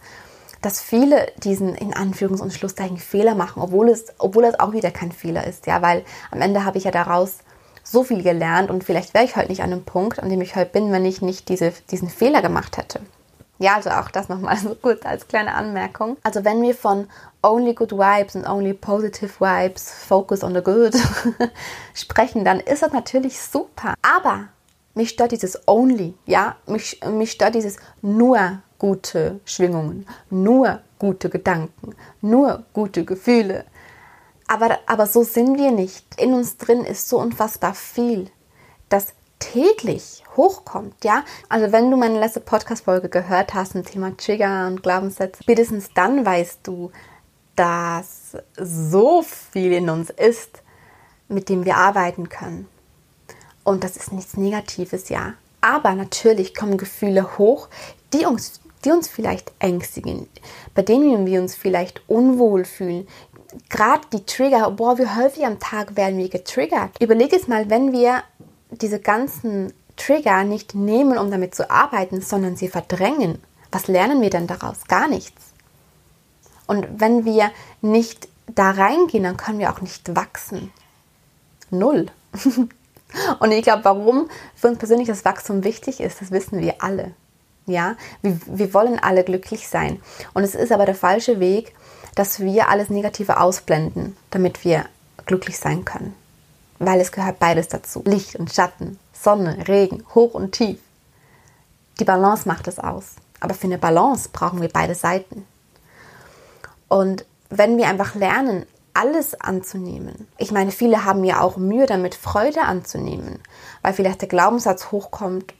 dass 0.61 0.81
viele 0.81 1.33
diesen 1.43 1.75
in 1.75 1.95
Anführungs- 1.95 2.41
und 2.41 2.53
Schlusszeichen 2.53 2.99
Fehler 2.99 3.35
machen, 3.35 3.63
obwohl 3.63 3.89
es, 3.89 4.07
obwohl 4.19 4.45
es 4.45 4.61
auch 4.61 4.73
wieder 4.73 4.91
kein 4.91 5.11
Fehler 5.11 5.47
ist, 5.47 5.67
ja, 5.67 5.83
weil 5.83 6.05
am 6.31 6.41
Ende 6.41 6.65
habe 6.65 6.79
ich 6.79 6.85
ja 6.85 6.91
daraus 6.91 7.39
so 7.83 8.05
viel 8.05 8.23
gelernt 8.23 8.71
und 8.71 8.85
vielleicht 8.85 9.15
wäre 9.15 9.25
ich 9.25 9.37
heute 9.37 9.49
nicht 9.49 9.63
an 9.63 9.73
einem 9.73 9.85
Punkt, 9.85 10.23
an 10.23 10.29
dem 10.29 10.41
ich 10.41 10.57
heute 10.57 10.71
bin, 10.71 10.93
wenn 10.93 11.05
ich 11.05 11.23
nicht 11.23 11.49
diese, 11.49 11.73
diesen 11.91 12.09
Fehler 12.09 12.43
gemacht 12.43 12.77
hätte. 12.77 13.01
Ja, 13.65 13.77
also 13.77 13.89
auch 13.89 14.11
das 14.11 14.29
nochmal 14.29 14.57
so 14.63 14.75
gut 14.75 15.07
als 15.07 15.27
kleine 15.27 15.55
Anmerkung. 15.55 16.19
Also 16.23 16.45
wenn 16.45 16.61
wir 16.61 16.75
von 16.75 17.09
only 17.43 17.73
good 17.73 17.93
vibes 17.93 18.37
und 18.37 18.47
only 18.47 18.75
positive 18.75 19.41
vibes, 19.41 19.91
focus 19.91 20.45
on 20.45 20.53
the 20.55 20.61
good 20.61 20.95
sprechen, 21.95 22.45
dann 22.45 22.61
ist 22.61 22.83
das 22.83 22.93
natürlich 22.93 23.41
super. 23.41 23.95
Aber 24.03 24.49
mich 24.93 25.09
stört 25.09 25.33
dieses 25.33 25.67
only, 25.67 26.13
ja, 26.27 26.57
mich, 26.67 27.01
mich 27.11 27.33
stört 27.33 27.55
dieses 27.55 27.79
nur 28.03 28.59
gute 28.79 29.41
Schwingungen, 29.47 30.07
nur 30.29 30.81
gute 30.99 31.31
Gedanken, 31.31 31.97
nur 32.21 32.65
gute 32.75 33.07
Gefühle. 33.07 33.65
Aber, 34.47 34.79
aber 34.85 35.07
so 35.07 35.23
sind 35.23 35.57
wir 35.57 35.71
nicht. 35.71 36.21
In 36.21 36.35
uns 36.35 36.59
drin 36.59 36.85
ist 36.85 37.09
so 37.09 37.19
unfassbar 37.19 37.73
viel, 37.73 38.31
dass 38.91 39.15
täglich 39.53 40.23
hochkommt, 40.37 41.05
ja? 41.05 41.25
Also 41.49 41.71
wenn 41.71 41.91
du 41.91 41.97
meine 41.97 42.19
letzte 42.19 42.41
Podcast-Folge 42.41 43.09
gehört 43.09 43.55
hast 43.55 43.73
zum 43.73 43.85
Thema 43.85 44.17
Trigger 44.17 44.67
und 44.67 44.83
Glaubenssätze, 44.83 45.43
spätestens 45.43 45.91
dann 45.95 46.25
weißt 46.25 46.61
du, 46.65 46.91
dass 47.57 48.37
so 48.57 49.23
viel 49.23 49.73
in 49.73 49.91
uns 49.91 50.11
ist, 50.11 50.63
mit 51.29 51.49
dem 51.49 51.65
wir 51.65 51.77
arbeiten 51.77 52.29
können. 52.29 52.69
Und 53.65 53.85
das 53.85 53.97
ist 53.97 54.13
nichts 54.13 54.37
Negatives, 54.37 55.09
ja. 55.09 55.35
Aber 55.61 55.95
natürlich 55.95 56.55
kommen 56.55 56.77
Gefühle 56.77 57.39
hoch, 57.39 57.69
die 58.13 58.27
uns, 58.27 58.61
die 58.85 58.91
uns 58.91 59.09
vielleicht 59.09 59.53
ängstigen, 59.59 60.29
bei 60.75 60.83
denen 60.83 61.27
wir 61.27 61.41
uns 61.41 61.55
vielleicht 61.55 62.03
unwohl 62.09 62.65
fühlen. 62.65 63.07
Gerade 63.71 64.07
die 64.13 64.25
Trigger, 64.27 64.71
boah, 64.71 64.99
wie 64.99 65.07
häufig 65.07 65.47
am 65.47 65.61
Tag 65.61 65.97
werden 65.97 66.19
wir 66.19 66.29
getriggert. 66.29 66.91
Überleg 67.01 67.33
es 67.33 67.47
mal, 67.47 67.71
wenn 67.71 67.93
wir 67.93 68.23
diese 68.81 69.01
ganzen 69.01 69.73
Trigger 69.97 70.45
nicht 70.45 70.75
nehmen, 70.75 71.19
um 71.19 71.31
damit 71.31 71.55
zu 71.55 71.71
arbeiten, 71.71 72.21
sondern 72.21 72.57
sie 72.57 72.69
verdrängen, 72.69 73.39
was 73.71 73.89
lernen 73.89 74.21
wir 74.21 74.31
denn 74.31 74.47
daraus? 74.47 74.85
Gar 74.89 75.09
nichts. 75.09 75.43
Und 76.67 77.01
wenn 77.01 77.25
wir 77.25 77.51
nicht 77.83 78.29
da 78.47 78.71
reingehen, 78.71 79.25
dann 79.25 79.37
können 79.37 79.59
wir 79.59 79.73
auch 79.73 79.81
nicht 79.81 80.15
wachsen. 80.15 80.73
Null. 81.71 82.07
Und 83.39 83.53
ich 83.53 83.63
glaube, 83.63 83.85
warum 83.85 84.29
für 84.55 84.69
uns 84.69 84.79
persönlich 84.79 85.09
das 85.09 85.25
Wachstum 85.25 85.63
wichtig 85.65 86.01
ist, 86.01 86.21
das 86.21 86.31
wissen 86.31 86.61
wir 86.61 86.83
alle. 86.83 87.15
Ja, 87.67 87.97
wir, 88.23 88.39
wir 88.47 88.75
wollen 88.75 88.99
alle 88.99 89.25
glücklich 89.25 89.69
sein. 89.69 90.01
Und 90.35 90.43
es 90.43 90.55
ist 90.55 90.73
aber 90.73 90.85
der 90.85 90.95
falsche 90.95 91.41
Weg, 91.41 91.75
dass 92.15 92.41
wir 92.41 92.69
alles 92.69 92.91
Negative 92.91 93.41
ausblenden, 93.41 94.17
damit 94.31 94.65
wir 94.65 94.85
glücklich 95.27 95.59
sein 95.59 95.85
können. 95.85 96.15
Weil 96.85 97.01
es 97.01 97.13
gehört 97.13 97.39
beides 97.39 97.69
dazu. 97.69 98.03
Licht 98.05 98.37
und 98.37 98.53
Schatten, 98.53 98.99
Sonne, 99.13 99.69
Regen, 99.69 100.05
hoch 100.15 100.35
und 100.35 100.53
tief. 100.53 100.79
Die 101.99 102.05
Balance 102.05 102.49
macht 102.49 102.69
es 102.69 102.79
aus. 102.79 103.15
Aber 103.41 103.55
für 103.55 103.67
eine 103.67 103.79
Balance 103.79 104.29
brauchen 104.33 104.61
wir 104.61 104.69
beide 104.69 104.95
Seiten. 104.95 105.47
Und 106.89 107.25
wenn 107.51 107.79
wir 107.79 107.89
einfach 107.89 108.15
lernen, 108.15 108.67
alles 108.95 109.39
anzunehmen. 109.41 110.29
Ich 110.39 110.53
meine, 110.53 110.71
viele 110.71 111.05
haben 111.05 111.25
ja 111.25 111.41
auch 111.41 111.57
Mühe 111.57 111.87
damit, 111.87 112.15
Freude 112.15 112.63
anzunehmen, 112.63 113.41
weil 113.83 113.93
vielleicht 113.93 114.21
der 114.21 114.29
Glaubenssatz 114.29 114.93
hochkommt, 114.93 115.53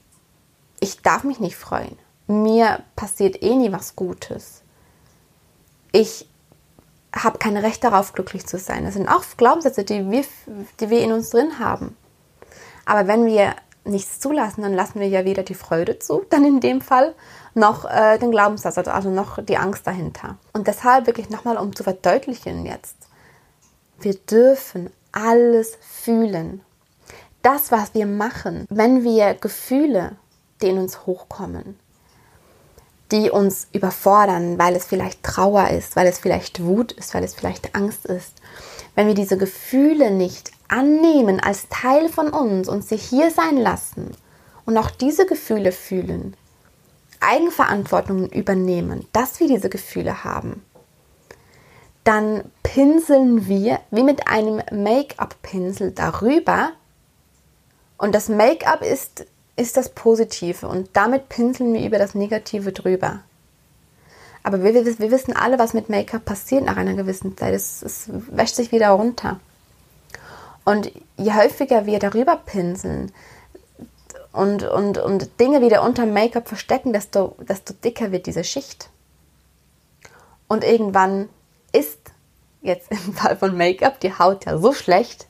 ich 0.79 1.01
darf 1.01 1.23
mich 1.23 1.39
nicht 1.39 1.57
freuen. 1.57 1.97
Mir 2.27 2.81
passiert 2.95 3.43
eh 3.43 3.55
nie 3.55 3.71
was 3.71 3.95
Gutes. 3.95 4.61
Ich 5.91 6.27
habe 7.15 7.39
kein 7.39 7.57
Recht 7.57 7.83
darauf, 7.83 8.13
glücklich 8.13 8.45
zu 8.45 8.57
sein. 8.57 8.85
Das 8.85 8.93
sind 8.93 9.07
auch 9.07 9.23
Glaubenssätze, 9.37 9.83
die 9.83 10.09
wir, 10.11 10.25
die 10.79 10.89
wir 10.89 11.01
in 11.01 11.11
uns 11.11 11.29
drin 11.29 11.59
haben. 11.59 11.95
Aber 12.85 13.07
wenn 13.07 13.25
wir 13.25 13.55
nichts 13.85 14.19
zulassen, 14.19 14.63
dann 14.63 14.73
lassen 14.73 14.99
wir 14.99 15.07
ja 15.07 15.25
weder 15.25 15.43
die 15.43 15.53
Freude 15.53 15.99
zu, 15.99 16.25
dann 16.29 16.43
in 16.43 16.59
dem 16.59 16.81
Fall, 16.81 17.15
noch 17.53 17.85
äh, 17.85 18.17
den 18.17 18.31
Glaubenssatz, 18.31 18.77
also 18.77 19.09
noch 19.09 19.41
die 19.43 19.57
Angst 19.57 19.87
dahinter. 19.87 20.37
Und 20.53 20.67
deshalb 20.67 21.07
wirklich 21.07 21.29
nochmal, 21.29 21.57
um 21.57 21.75
zu 21.75 21.83
verdeutlichen 21.83 22.65
jetzt, 22.65 22.97
wir 23.99 24.15
dürfen 24.15 24.89
alles 25.11 25.77
fühlen. 25.79 26.61
Das, 27.41 27.71
was 27.71 27.93
wir 27.93 28.07
machen, 28.07 28.65
wenn 28.69 29.03
wir 29.03 29.35
Gefühle, 29.35 30.17
die 30.61 30.67
in 30.67 30.79
uns 30.79 31.05
hochkommen, 31.05 31.79
die 33.11 33.29
uns 33.29 33.67
überfordern, 33.71 34.57
weil 34.57 34.75
es 34.75 34.85
vielleicht 34.85 35.23
Trauer 35.23 35.69
ist, 35.69 35.95
weil 35.95 36.07
es 36.07 36.19
vielleicht 36.19 36.63
Wut 36.63 36.91
ist, 36.93 37.13
weil 37.13 37.23
es 37.23 37.35
vielleicht 37.35 37.75
Angst 37.75 38.05
ist, 38.05 38.33
wenn 38.95 39.07
wir 39.07 39.13
diese 39.13 39.37
Gefühle 39.37 40.11
nicht 40.11 40.51
annehmen 40.67 41.39
als 41.39 41.69
Teil 41.69 42.09
von 42.09 42.29
uns 42.29 42.67
und 42.67 42.83
sie 42.87 42.97
hier 42.97 43.29
sein 43.29 43.57
lassen 43.57 44.11
und 44.65 44.77
auch 44.77 44.89
diese 44.89 45.25
Gefühle 45.25 45.71
fühlen, 45.71 46.35
Eigenverantwortung 47.19 48.29
übernehmen, 48.29 49.07
dass 49.13 49.39
wir 49.39 49.47
diese 49.47 49.69
Gefühle 49.69 50.23
haben, 50.23 50.63
dann 52.03 52.51
pinseln 52.63 53.47
wir 53.47 53.79
wie 53.91 54.03
mit 54.03 54.27
einem 54.27 54.61
Make-up-Pinsel 54.71 55.91
darüber. 55.91 56.71
Und 57.97 58.13
das 58.13 58.29
Make-up 58.29 58.83
ist, 58.83 59.25
ist 59.55 59.77
das 59.77 59.89
Positive 59.89 60.67
und 60.67 60.89
damit 60.93 61.29
pinseln 61.29 61.73
wir 61.73 61.85
über 61.85 61.97
das 61.97 62.15
Negative 62.15 62.71
drüber. 62.71 63.21
Aber 64.43 64.63
wir, 64.63 64.73
wir, 64.73 65.11
wissen 65.11 65.35
alle, 65.35 65.57
was 65.57 65.73
mit 65.73 65.89
Make-up 65.89 66.23
passiert 66.23 66.65
nach 66.65 66.77
einer 66.77 66.93
gewissen 66.93 67.35
Zeit. 67.35 67.55
Es, 67.55 67.81
es 67.81 68.09
wäscht 68.29 68.55
sich 68.55 68.71
wieder 68.71 68.89
runter. 68.89 69.39
Und 70.65 70.91
je 71.17 71.33
häufiger 71.33 71.85
wir 71.85 71.97
darüber 71.97 72.35
pinseln 72.35 73.11
und, 74.31 74.63
und, 74.63 74.97
und 74.97 75.39
Dinge 75.39 75.61
wieder 75.61 75.83
unter 75.83 76.05
Make-up 76.05 76.47
verstecken, 76.47 76.93
desto, 76.93 77.35
desto 77.39 77.73
dicker 77.73 78.11
wird 78.11 78.27
diese 78.27 78.43
Schicht. 78.43 78.89
Und 80.47 80.63
irgendwann 80.63 81.29
ist 81.71 81.97
jetzt 82.61 82.91
im 82.91 83.13
Fall 83.13 83.37
von 83.37 83.57
Make-up 83.57 83.99
die 83.99 84.17
Haut 84.17 84.45
ja 84.45 84.57
so 84.57 84.73
schlecht, 84.73 85.27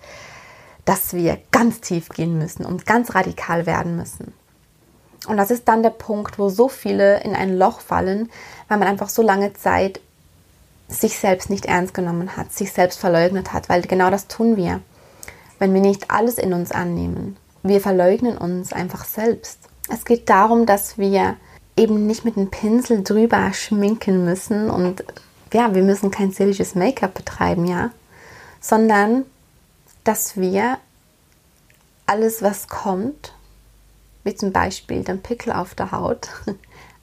dass 0.85 1.13
wir 1.13 1.39
ganz 1.51 1.81
tief 1.81 2.09
gehen 2.09 2.37
müssen 2.37 2.65
und 2.65 2.85
ganz 2.85 3.15
radikal 3.15 3.65
werden 3.65 3.95
müssen. 3.95 4.33
Und 5.27 5.37
das 5.37 5.49
ist 5.49 5.67
dann 5.67 5.81
der 5.81 5.89
Punkt, 5.89 6.37
wo 6.37 6.49
so 6.49 6.67
viele 6.67 7.21
in 7.21 7.35
ein 7.35 7.57
Loch 7.57 7.79
fallen, 7.79 8.29
weil 8.67 8.77
man 8.77 8.87
einfach 8.87 9.09
so 9.09 9.21
lange 9.23 9.53
Zeit 9.53 9.99
sich 10.87 11.17
selbst 11.17 11.49
nicht 11.49 11.65
ernst 11.65 11.95
genommen 11.95 12.37
hat, 12.37 12.53
sich 12.53 12.71
selbst 12.71 12.99
verleugnet 12.99 13.51
hat, 13.51 13.69
weil 13.69 13.81
genau 13.81 14.11
das 14.11 14.27
tun 14.27 14.55
wir 14.55 14.81
wenn 15.59 15.73
wir 15.73 15.81
nicht 15.81 16.11
alles 16.11 16.37
in 16.37 16.53
uns 16.53 16.71
annehmen. 16.71 17.37
Wir 17.63 17.81
verleugnen 17.81 18.37
uns 18.37 18.73
einfach 18.73 19.05
selbst. 19.05 19.59
Es 19.89 20.05
geht 20.05 20.29
darum, 20.29 20.65
dass 20.65 20.97
wir 20.97 21.35
eben 21.77 22.07
nicht 22.07 22.25
mit 22.25 22.37
einem 22.37 22.49
Pinsel 22.49 23.03
drüber 23.03 23.53
schminken 23.53 24.25
müssen 24.25 24.69
und 24.69 25.03
ja, 25.53 25.73
wir 25.73 25.83
müssen 25.83 26.11
kein 26.11 26.31
seelisches 26.31 26.75
Make-up 26.75 27.13
betreiben, 27.13 27.65
ja, 27.65 27.91
sondern 28.59 29.25
dass 30.05 30.38
wir 30.38 30.77
alles, 32.05 32.41
was 32.41 32.69
kommt, 32.69 33.33
wie 34.24 34.35
zum 34.35 34.51
Beispiel 34.51 35.03
den 35.03 35.21
Pickel 35.21 35.51
auf 35.51 35.75
der 35.75 35.91
Haut, 35.91 36.29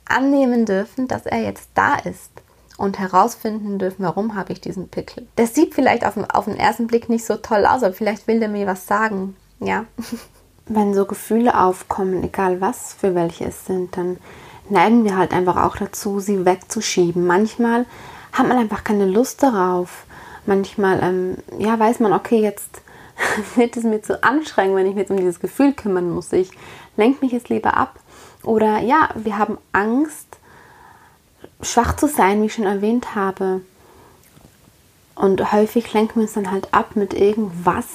annehmen 0.06 0.64
dürfen, 0.64 1.08
dass 1.08 1.26
er 1.26 1.42
jetzt 1.42 1.68
da 1.74 1.96
ist 1.96 2.30
und 2.76 2.98
herausfinden 2.98 3.78
dürfen, 3.78 4.04
warum 4.04 4.34
habe 4.34 4.52
ich 4.52 4.60
diesen 4.60 4.88
Pickel. 4.88 5.26
Das 5.36 5.54
sieht 5.54 5.74
vielleicht 5.74 6.04
auf, 6.04 6.16
auf 6.32 6.46
den 6.46 6.56
ersten 6.56 6.86
Blick 6.86 7.08
nicht 7.08 7.24
so 7.24 7.36
toll 7.36 7.66
aus, 7.66 7.82
aber 7.82 7.94
vielleicht 7.94 8.26
will 8.26 8.40
der 8.40 8.48
mir 8.48 8.66
was 8.66 8.86
sagen, 8.86 9.36
ja. 9.60 9.84
Wenn 10.66 10.94
so 10.94 11.06
Gefühle 11.06 11.58
aufkommen, 11.58 12.22
egal 12.22 12.60
was 12.60 12.94
für 12.94 13.16
welche 13.16 13.46
es 13.46 13.66
sind, 13.66 13.96
dann 13.96 14.18
neigen 14.68 15.04
wir 15.04 15.16
halt 15.16 15.32
einfach 15.32 15.56
auch 15.56 15.76
dazu, 15.76 16.20
sie 16.20 16.44
wegzuschieben. 16.44 17.26
Manchmal 17.26 17.84
hat 18.32 18.46
man 18.46 18.58
einfach 18.58 18.84
keine 18.84 19.06
Lust 19.06 19.42
darauf. 19.42 20.06
Manchmal, 20.46 21.02
ähm, 21.02 21.36
ja, 21.58 21.78
weiß 21.78 21.98
man, 21.98 22.12
okay, 22.12 22.40
jetzt 22.40 22.80
wird 23.56 23.76
es 23.76 23.84
mir 23.84 24.02
zu 24.02 24.22
anstrengend, 24.22 24.76
wenn 24.76 24.86
ich 24.86 24.94
mich 24.94 25.02
jetzt 25.02 25.10
um 25.10 25.16
dieses 25.16 25.40
Gefühl 25.40 25.72
kümmern 25.72 26.10
muss. 26.10 26.32
Ich 26.32 26.50
lenke 26.96 27.24
mich 27.24 27.32
jetzt 27.32 27.48
lieber 27.48 27.76
ab. 27.76 27.98
Oder 28.42 28.80
ja, 28.80 29.10
wir 29.14 29.38
haben 29.38 29.58
Angst, 29.72 30.38
schwach 31.62 31.96
zu 31.96 32.08
sein, 32.08 32.42
wie 32.42 32.46
ich 32.46 32.54
schon 32.54 32.64
erwähnt 32.64 33.14
habe. 33.14 33.60
Und 35.14 35.52
häufig 35.52 35.92
lenken 35.92 36.16
wir 36.16 36.22
uns 36.22 36.32
dann 36.32 36.50
halt 36.50 36.72
ab 36.72 36.96
mit 36.96 37.14
irgendwas, 37.14 37.86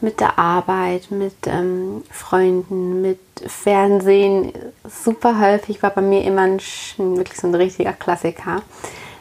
mit 0.00 0.20
der 0.20 0.38
Arbeit, 0.38 1.10
mit 1.10 1.34
ähm, 1.46 2.04
Freunden, 2.10 3.02
mit 3.02 3.18
Fernsehen. 3.46 4.52
Super 4.84 5.40
häufig 5.40 5.82
war 5.82 5.90
bei 5.90 6.02
mir 6.02 6.22
immer 6.24 6.42
ein, 6.42 6.60
wirklich 6.98 7.40
so 7.40 7.48
ein 7.48 7.54
richtiger 7.54 7.92
Klassiker, 7.92 8.62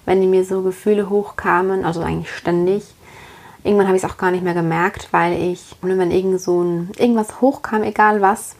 wenn 0.05 0.29
mir 0.29 0.45
so 0.45 0.61
Gefühle 0.61 1.09
hochkamen, 1.09 1.85
also 1.85 2.01
eigentlich 2.01 2.31
ständig. 2.31 2.83
Irgendwann 3.63 3.87
habe 3.87 3.97
ich 3.97 4.03
es 4.03 4.09
auch 4.09 4.17
gar 4.17 4.31
nicht 4.31 4.43
mehr 4.43 4.53
gemerkt, 4.53 5.09
weil 5.11 5.33
ich, 5.33 5.75
wenn 5.81 6.11
irgend 6.11 6.41
so 6.41 6.63
ein, 6.63 6.91
irgendwas 6.97 7.41
hochkam, 7.41 7.83
egal 7.83 8.21
was, 8.21 8.55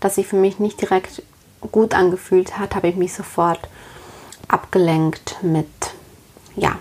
das 0.00 0.16
sich 0.16 0.26
für 0.26 0.36
mich 0.36 0.58
nicht 0.58 0.80
direkt 0.80 1.22
gut 1.70 1.94
angefühlt 1.94 2.58
hat, 2.58 2.74
habe 2.74 2.88
ich 2.88 2.96
mich 2.96 3.14
sofort 3.14 3.60
abgelenkt 4.48 5.36
mit, 5.42 5.68
ja, 6.56 6.76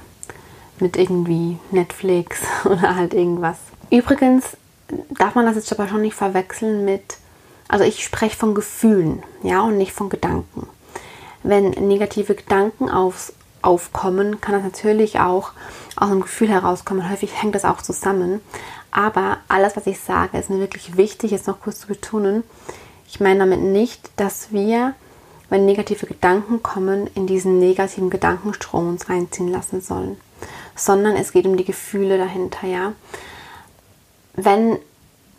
mit 0.79 0.97
irgendwie 0.97 1.59
Netflix 1.69 2.41
oder 2.65 2.95
halt 2.95 3.13
irgendwas. 3.13 3.57
Übrigens 3.89 4.57
darf 5.09 5.35
man 5.35 5.45
das 5.45 5.55
jetzt 5.55 5.71
aber 5.71 5.87
schon 5.87 6.01
nicht 6.01 6.15
verwechseln 6.15 6.83
mit, 6.83 7.17
also 7.67 7.83
ich 7.83 8.03
spreche 8.03 8.35
von 8.35 8.55
Gefühlen, 8.55 9.23
ja, 9.43 9.61
und 9.61 9.77
nicht 9.77 9.93
von 9.93 10.09
Gedanken. 10.09 10.67
Wenn 11.43 11.69
negative 11.69 12.35
Gedanken 12.35 12.89
aufs, 12.89 13.33
aufkommen, 13.61 14.41
kann 14.41 14.55
das 14.55 14.63
natürlich 14.63 15.19
auch 15.19 15.51
aus 15.95 16.11
einem 16.11 16.21
Gefühl 16.21 16.49
herauskommen. 16.49 17.09
Häufig 17.09 17.41
hängt 17.41 17.55
das 17.55 17.65
auch 17.65 17.81
zusammen. 17.81 18.41
Aber 18.91 19.37
alles, 19.47 19.75
was 19.75 19.87
ich 19.87 19.99
sage, 19.99 20.37
ist 20.37 20.49
mir 20.49 20.59
wirklich 20.59 20.97
wichtig, 20.97 21.31
jetzt 21.31 21.47
noch 21.47 21.61
kurz 21.61 21.79
zu 21.79 21.87
betonen. 21.87 22.43
Ich 23.07 23.19
meine 23.19 23.39
damit 23.39 23.61
nicht, 23.61 24.09
dass 24.17 24.51
wir 24.51 24.93
wenn 25.51 25.65
negative 25.65 26.05
Gedanken 26.07 26.63
kommen, 26.63 27.07
in 27.13 27.27
diesen 27.27 27.59
negativen 27.59 28.09
Gedankenstrom 28.09 28.87
uns 28.87 29.09
reinziehen 29.09 29.49
lassen 29.49 29.81
sollen, 29.81 30.17
sondern 30.75 31.17
es 31.17 31.33
geht 31.33 31.45
um 31.45 31.57
die 31.57 31.65
Gefühle 31.65 32.17
dahinter, 32.17 32.65
ja. 32.65 32.93
Wenn, 34.33 34.79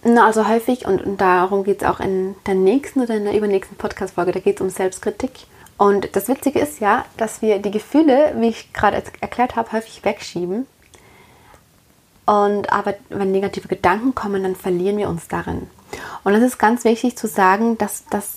na, 0.04 0.26
also 0.26 0.46
häufig, 0.46 0.84
und, 0.84 1.02
und 1.02 1.18
darum 1.18 1.64
geht 1.64 1.80
es 1.80 1.88
auch 1.88 1.98
in 1.98 2.34
der 2.46 2.54
nächsten 2.54 3.00
oder 3.00 3.16
in 3.16 3.24
der 3.24 3.34
übernächsten 3.34 3.78
Podcast-Folge, 3.78 4.32
da 4.32 4.40
geht 4.40 4.56
es 4.56 4.60
um 4.60 4.68
Selbstkritik. 4.68 5.46
Und 5.78 6.14
das 6.14 6.28
Witzige 6.28 6.60
ist 6.60 6.80
ja, 6.80 7.04
dass 7.16 7.42
wir 7.42 7.58
die 7.58 7.70
Gefühle, 7.70 8.34
wie 8.36 8.48
ich 8.48 8.72
gerade 8.72 9.02
erklärt 9.20 9.56
habe, 9.56 9.72
häufig 9.72 10.04
wegschieben. 10.04 10.66
Und 12.24 12.72
aber 12.72 12.94
wenn 13.08 13.32
negative 13.32 13.68
Gedanken 13.68 14.14
kommen, 14.14 14.42
dann 14.42 14.54
verlieren 14.54 14.96
wir 14.96 15.08
uns 15.08 15.28
darin. 15.28 15.68
Und 16.24 16.34
es 16.34 16.42
ist 16.42 16.58
ganz 16.58 16.84
wichtig 16.84 17.16
zu 17.16 17.26
sagen, 17.26 17.78
dass 17.78 18.04
das 18.10 18.36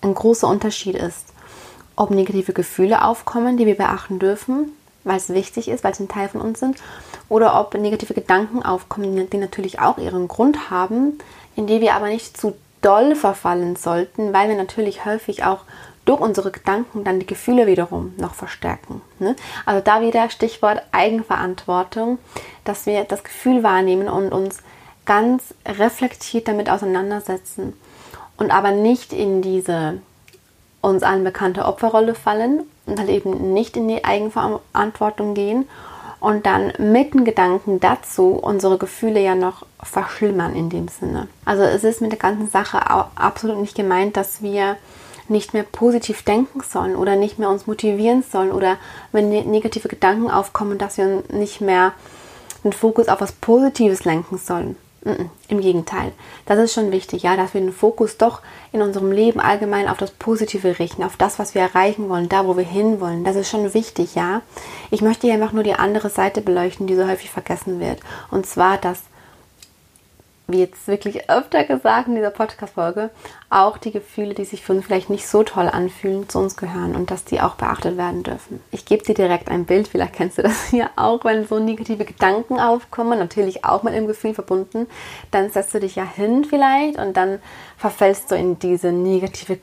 ein 0.00 0.14
großer 0.14 0.48
Unterschied 0.48 0.96
ist, 0.96 1.26
ob 1.94 2.10
negative 2.10 2.52
Gefühle 2.52 3.04
aufkommen, 3.04 3.56
die 3.56 3.66
wir 3.66 3.76
beachten 3.76 4.18
dürfen, 4.18 4.72
weil 5.04 5.16
es 5.16 5.28
wichtig 5.28 5.68
ist, 5.68 5.84
weil 5.84 5.94
sie 5.94 6.04
ein 6.04 6.08
Teil 6.08 6.28
von 6.28 6.40
uns 6.40 6.60
sind, 6.60 6.78
oder 7.28 7.58
ob 7.60 7.74
negative 7.74 8.14
Gedanken 8.14 8.62
aufkommen, 8.62 9.28
die 9.30 9.38
natürlich 9.38 9.80
auch 9.80 9.98
ihren 9.98 10.28
Grund 10.28 10.70
haben, 10.70 11.18
in 11.54 11.66
die 11.66 11.80
wir 11.80 11.94
aber 11.94 12.08
nicht 12.08 12.36
zu 12.36 12.54
doll 12.80 13.14
verfallen 13.14 13.76
sollten, 13.76 14.32
weil 14.32 14.48
wir 14.48 14.56
natürlich 14.56 15.04
häufig 15.04 15.44
auch 15.44 15.60
durch 16.04 16.20
unsere 16.20 16.50
Gedanken 16.50 17.04
dann 17.04 17.20
die 17.20 17.26
Gefühle 17.26 17.66
wiederum 17.66 18.14
noch 18.16 18.34
verstärken. 18.34 19.02
Ne? 19.18 19.36
Also 19.66 19.82
da 19.84 20.00
wieder 20.00 20.30
Stichwort 20.30 20.82
Eigenverantwortung, 20.90 22.18
dass 22.64 22.86
wir 22.86 23.04
das 23.04 23.22
Gefühl 23.22 23.62
wahrnehmen 23.62 24.08
und 24.08 24.32
uns 24.32 24.58
ganz 25.04 25.54
reflektiert 25.66 26.48
damit 26.48 26.70
auseinandersetzen 26.70 27.74
und 28.36 28.50
aber 28.50 28.72
nicht 28.72 29.12
in 29.12 29.42
diese 29.42 30.00
uns 30.80 31.02
allen 31.04 31.24
bekannte 31.24 31.64
Opferrolle 31.64 32.14
fallen 32.14 32.62
und 32.86 32.98
halt 32.98 33.08
eben 33.08 33.52
nicht 33.52 33.76
in 33.76 33.86
die 33.86 34.04
Eigenverantwortung 34.04 35.34
gehen 35.34 35.68
und 36.18 36.46
dann 36.46 36.72
mit 36.78 37.14
den 37.14 37.24
Gedanken 37.24 37.80
dazu 37.80 38.38
unsere 38.40 38.78
Gefühle 38.78 39.20
ja 39.20 39.34
noch 39.34 39.66
verschlimmern 39.82 40.54
in 40.54 40.70
dem 40.70 40.88
Sinne. 40.88 41.28
Also 41.44 41.62
es 41.62 41.84
ist 41.84 42.00
mit 42.00 42.12
der 42.12 42.18
ganzen 42.18 42.48
Sache 42.48 42.80
absolut 43.14 43.58
nicht 43.58 43.76
gemeint, 43.76 44.16
dass 44.16 44.42
wir 44.42 44.76
nicht 45.32 45.54
mehr 45.54 45.64
positiv 45.64 46.22
denken 46.22 46.60
sollen 46.60 46.94
oder 46.94 47.16
nicht 47.16 47.38
mehr 47.38 47.50
uns 47.50 47.66
motivieren 47.66 48.22
sollen 48.22 48.52
oder 48.52 48.76
wenn 49.10 49.28
ne-, 49.28 49.44
negative 49.44 49.88
Gedanken 49.88 50.30
aufkommen, 50.30 50.78
dass 50.78 50.98
wir 50.98 51.24
nicht 51.32 51.60
mehr 51.60 51.92
den 52.62 52.72
Fokus 52.72 53.08
auf 53.08 53.20
was 53.20 53.32
Positives 53.32 54.04
lenken 54.04 54.38
sollen. 54.38 54.76
Im 55.48 55.60
Gegenteil. 55.60 56.12
Das 56.46 56.60
ist 56.60 56.74
schon 56.74 56.92
wichtig, 56.92 57.24
ja, 57.24 57.36
dass 57.36 57.54
wir 57.54 57.60
den 57.60 57.72
Fokus 57.72 58.18
doch 58.18 58.40
in 58.70 58.82
unserem 58.82 59.10
Leben 59.10 59.40
allgemein 59.40 59.88
auf 59.88 59.98
das 59.98 60.12
Positive 60.12 60.78
richten, 60.78 61.02
auf 61.02 61.16
das, 61.16 61.40
was 61.40 61.56
wir 61.56 61.62
erreichen 61.62 62.08
wollen, 62.08 62.28
da, 62.28 62.46
wo 62.46 62.56
wir 62.56 62.64
hinwollen. 62.64 63.24
Das 63.24 63.34
ist 63.34 63.50
schon 63.50 63.74
wichtig, 63.74 64.14
ja. 64.14 64.42
Ich 64.92 65.02
möchte 65.02 65.26
hier 65.26 65.34
einfach 65.34 65.52
nur 65.52 65.64
die 65.64 65.74
andere 65.74 66.08
Seite 66.08 66.40
beleuchten, 66.40 66.86
die 66.86 66.94
so 66.94 67.08
häufig 67.08 67.30
vergessen 67.30 67.80
wird. 67.80 67.98
Und 68.30 68.46
zwar, 68.46 68.78
dass 68.78 69.02
wie 70.48 70.60
jetzt 70.60 70.86
wirklich 70.88 71.30
öfter 71.30 71.64
gesagt 71.64 72.08
in 72.08 72.16
dieser 72.16 72.30
Podcast-Folge, 72.30 73.10
auch 73.48 73.78
die 73.78 73.92
Gefühle, 73.92 74.34
die 74.34 74.44
sich 74.44 74.62
für 74.62 74.72
uns 74.72 74.84
vielleicht 74.84 75.08
nicht 75.08 75.26
so 75.26 75.42
toll 75.42 75.68
anfühlen, 75.68 76.28
zu 76.28 76.38
uns 76.38 76.56
gehören 76.56 76.94
und 76.94 77.10
dass 77.10 77.24
die 77.24 77.40
auch 77.40 77.54
beachtet 77.54 77.96
werden 77.96 78.22
dürfen. 78.22 78.60
Ich 78.70 78.84
gebe 78.84 79.04
dir 79.04 79.14
direkt 79.14 79.48
ein 79.48 79.64
Bild, 79.64 79.88
vielleicht 79.88 80.14
kennst 80.14 80.38
du 80.38 80.42
das 80.42 80.64
hier 80.70 80.90
auch, 80.96 81.24
wenn 81.24 81.46
so 81.46 81.58
negative 81.58 82.04
Gedanken 82.04 82.58
aufkommen, 82.58 83.18
natürlich 83.18 83.64
auch 83.64 83.82
mit 83.82 83.94
einem 83.94 84.06
Gefühl 84.06 84.34
verbunden, 84.34 84.86
dann 85.30 85.50
setzt 85.50 85.74
du 85.74 85.80
dich 85.80 85.96
ja 85.96 86.04
hin 86.04 86.44
vielleicht 86.44 86.98
und 86.98 87.16
dann 87.16 87.38
verfällst 87.76 88.30
du 88.30 88.34
in 88.34 88.58
diese 88.58 88.92
negative 88.92 89.58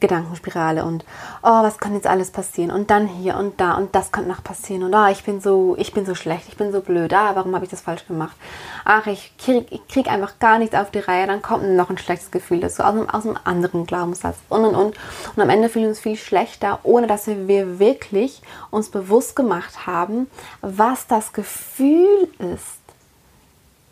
Gedankenspirale 0.00 0.84
und 0.84 1.04
oh, 1.42 1.62
was 1.62 1.78
kann 1.78 1.94
jetzt 1.94 2.06
alles 2.06 2.30
passieren? 2.30 2.70
Und 2.70 2.90
dann 2.90 3.06
hier 3.06 3.36
und 3.36 3.60
da 3.60 3.74
und 3.74 3.94
das 3.94 4.12
kann 4.12 4.26
noch 4.26 4.42
passieren. 4.42 4.82
Und 4.82 4.94
oh, 4.94 5.06
ich 5.06 5.24
bin 5.24 5.40
so, 5.40 5.76
ich 5.78 5.92
bin 5.92 6.06
so 6.06 6.14
schlecht, 6.14 6.48
ich 6.48 6.56
bin 6.56 6.72
so 6.72 6.80
blöd, 6.80 7.12
ah, 7.12 7.32
warum 7.34 7.54
habe 7.54 7.64
ich 7.64 7.70
das 7.70 7.80
falsch 7.80 8.06
gemacht? 8.06 8.36
Ach, 8.84 9.06
ich 9.06 9.36
krieg, 9.38 9.66
ich 9.70 9.86
krieg 9.88 10.10
einfach 10.10 10.38
gar 10.38 10.58
nichts 10.58 10.74
auf 10.74 10.90
die 10.90 10.98
Reihe, 10.98 11.26
dann 11.26 11.42
kommt 11.42 11.68
noch 11.68 11.90
ein 11.90 11.98
schlechtes 11.98 12.30
Gefühl 12.30 12.60
dazu 12.60 12.82
aus 12.82 12.94
einem, 12.94 13.08
aus 13.08 13.26
einem 13.26 13.38
anderen 13.44 13.86
Glaubenssatz. 13.86 14.36
Und 14.48 14.64
und 14.64 14.74
und. 14.74 14.96
Und 15.36 15.42
am 15.42 15.50
Ende 15.50 15.68
fühlen 15.68 15.84
wir 15.84 15.90
uns 15.90 16.00
viel 16.00 16.16
schlechter, 16.16 16.80
ohne 16.82 17.06
dass 17.06 17.26
wir 17.26 17.78
wirklich 17.78 18.42
uns 18.70 18.88
bewusst 18.88 19.36
gemacht 19.36 19.86
haben, 19.86 20.28
was 20.60 21.06
das 21.06 21.32
Gefühl 21.32 22.28
ist, 22.38 22.78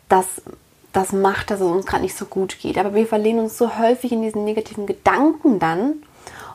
das 0.09 0.25
das 0.93 1.11
macht, 1.11 1.51
dass 1.51 1.59
es 1.59 1.67
uns 1.67 1.85
gerade 1.85 2.03
nicht 2.03 2.15
so 2.15 2.25
gut 2.25 2.59
geht. 2.59 2.77
Aber 2.77 2.93
wir 2.93 3.07
verlieren 3.07 3.39
uns 3.39 3.57
so 3.57 3.77
häufig 3.77 4.11
in 4.11 4.21
diesen 4.21 4.45
negativen 4.45 4.85
Gedanken 4.85 5.59
dann. 5.59 6.03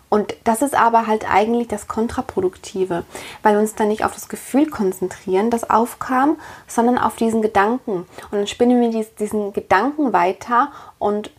Und 0.08 0.34
das 0.44 0.62
ist 0.62 0.74
aber 0.74 1.06
halt 1.06 1.30
eigentlich 1.30 1.68
das 1.68 1.86
Kontraproduktive, 1.86 3.04
weil 3.42 3.54
wir 3.54 3.60
uns 3.60 3.74
dann 3.74 3.88
nicht 3.88 4.04
auf 4.04 4.14
das 4.14 4.28
Gefühl 4.30 4.70
konzentrieren, 4.70 5.50
das 5.50 5.68
aufkam, 5.68 6.38
sondern 6.66 6.96
auf 6.96 7.16
diesen 7.16 7.42
Gedanken. 7.42 8.06
Und 8.30 8.32
dann 8.32 8.46
spinnen 8.46 8.80
wir 8.80 9.04
diesen 9.18 9.52
Gedanken 9.52 10.14
weiter 10.14 10.72
und 10.98 11.30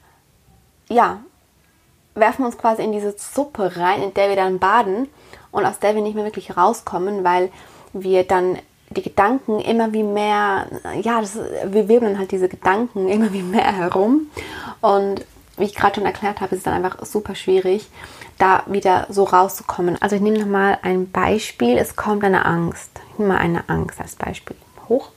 ja, 0.88 1.20
werfen 2.14 2.46
uns 2.46 2.58
quasi 2.58 2.84
in 2.84 2.92
diese 2.92 3.16
Suppe 3.18 3.76
rein, 3.78 4.04
in 4.04 4.14
der 4.14 4.30
wir 4.30 4.36
dann 4.36 4.60
baden 4.60 5.08
und 5.52 5.66
aus 5.66 5.80
der 5.80 5.96
wir 5.96 6.02
nicht 6.04 6.16
mehr 6.16 6.26
wirklich 6.26 6.56
rauskommen, 6.56 7.24
weil 7.24 7.52
wir 7.94 8.24
dann 8.24 8.60
die 8.92 9.02
Gedanken 9.02 9.60
immer 9.60 9.94
wie 9.94 10.04
mehr, 10.04 10.68
ja, 11.02 11.22
das, 11.22 11.38
wir 11.66 11.88
wirbeln 11.88 12.18
halt 12.18 12.32
diese 12.32 12.50
Gedanken 12.50 13.08
immer 13.10 13.32
wie 13.34 13.44
mehr 13.44 13.76
herum. 13.76 14.28
Und 14.82 15.26
wie 15.58 15.66
ich 15.66 15.76
gerade 15.76 15.96
schon 15.96 16.06
erklärt 16.06 16.42
habe, 16.42 16.56
ist 16.56 16.60
es 16.60 16.64
dann 16.64 16.74
einfach 16.74 17.06
super 17.06 17.36
schwierig, 17.36 17.88
da 18.38 18.64
wieder 18.68 19.08
so 19.10 19.26
rauszukommen. 19.26 20.02
Also 20.02 20.16
ich 20.16 20.22
nehme 20.22 20.40
nochmal 20.40 20.78
ein 20.82 21.12
Beispiel. 21.12 21.78
Es 21.78 21.96
kommt 21.98 22.24
eine 22.24 22.46
Angst. 22.46 22.92
Ich 23.12 23.20
nehme 23.20 23.34
mal 23.34 23.40
eine 23.40 23.68
Angst 23.68 24.00
als 24.00 24.16
Beispiel 24.16 24.56
hoch. 24.88 25.12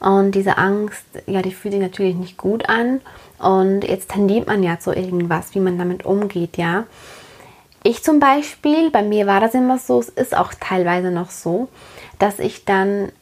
Und 0.00 0.32
diese 0.32 0.58
Angst, 0.58 1.04
ja, 1.26 1.42
die 1.42 1.52
fühlt 1.52 1.72
sich 1.72 1.82
natürlich 1.82 2.14
nicht 2.14 2.36
gut 2.36 2.68
an. 2.68 3.00
Und 3.38 3.82
jetzt 3.82 4.10
tendiert 4.10 4.46
man 4.46 4.62
ja 4.62 4.78
zu 4.78 4.92
irgendwas, 4.92 5.54
wie 5.54 5.60
man 5.60 5.78
damit 5.78 6.04
umgeht, 6.04 6.56
ja. 6.56 6.84
Ich 7.84 8.02
zum 8.02 8.18
Beispiel, 8.18 8.90
bei 8.90 9.02
mir 9.02 9.26
war 9.26 9.40
das 9.40 9.54
immer 9.54 9.78
so, 9.78 10.00
es 10.00 10.08
ist 10.08 10.36
auch 10.36 10.52
teilweise 10.58 11.10
noch 11.10 11.30
so, 11.30 11.68
dass 12.18 12.38
ich 12.38 12.64
dann 12.64 13.12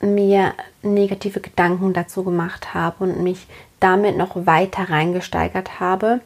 mir 0.00 0.54
negative 0.82 1.40
Gedanken 1.40 1.92
dazu 1.92 2.22
gemacht 2.22 2.72
habe 2.74 3.04
und 3.04 3.22
mich 3.22 3.46
damit 3.80 4.16
noch 4.16 4.46
weiter 4.46 4.90
reingesteigert 4.90 5.80
habe, 5.80 6.20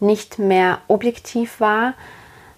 nicht 0.00 0.38
mehr 0.38 0.78
objektiv 0.88 1.60
war, 1.60 1.94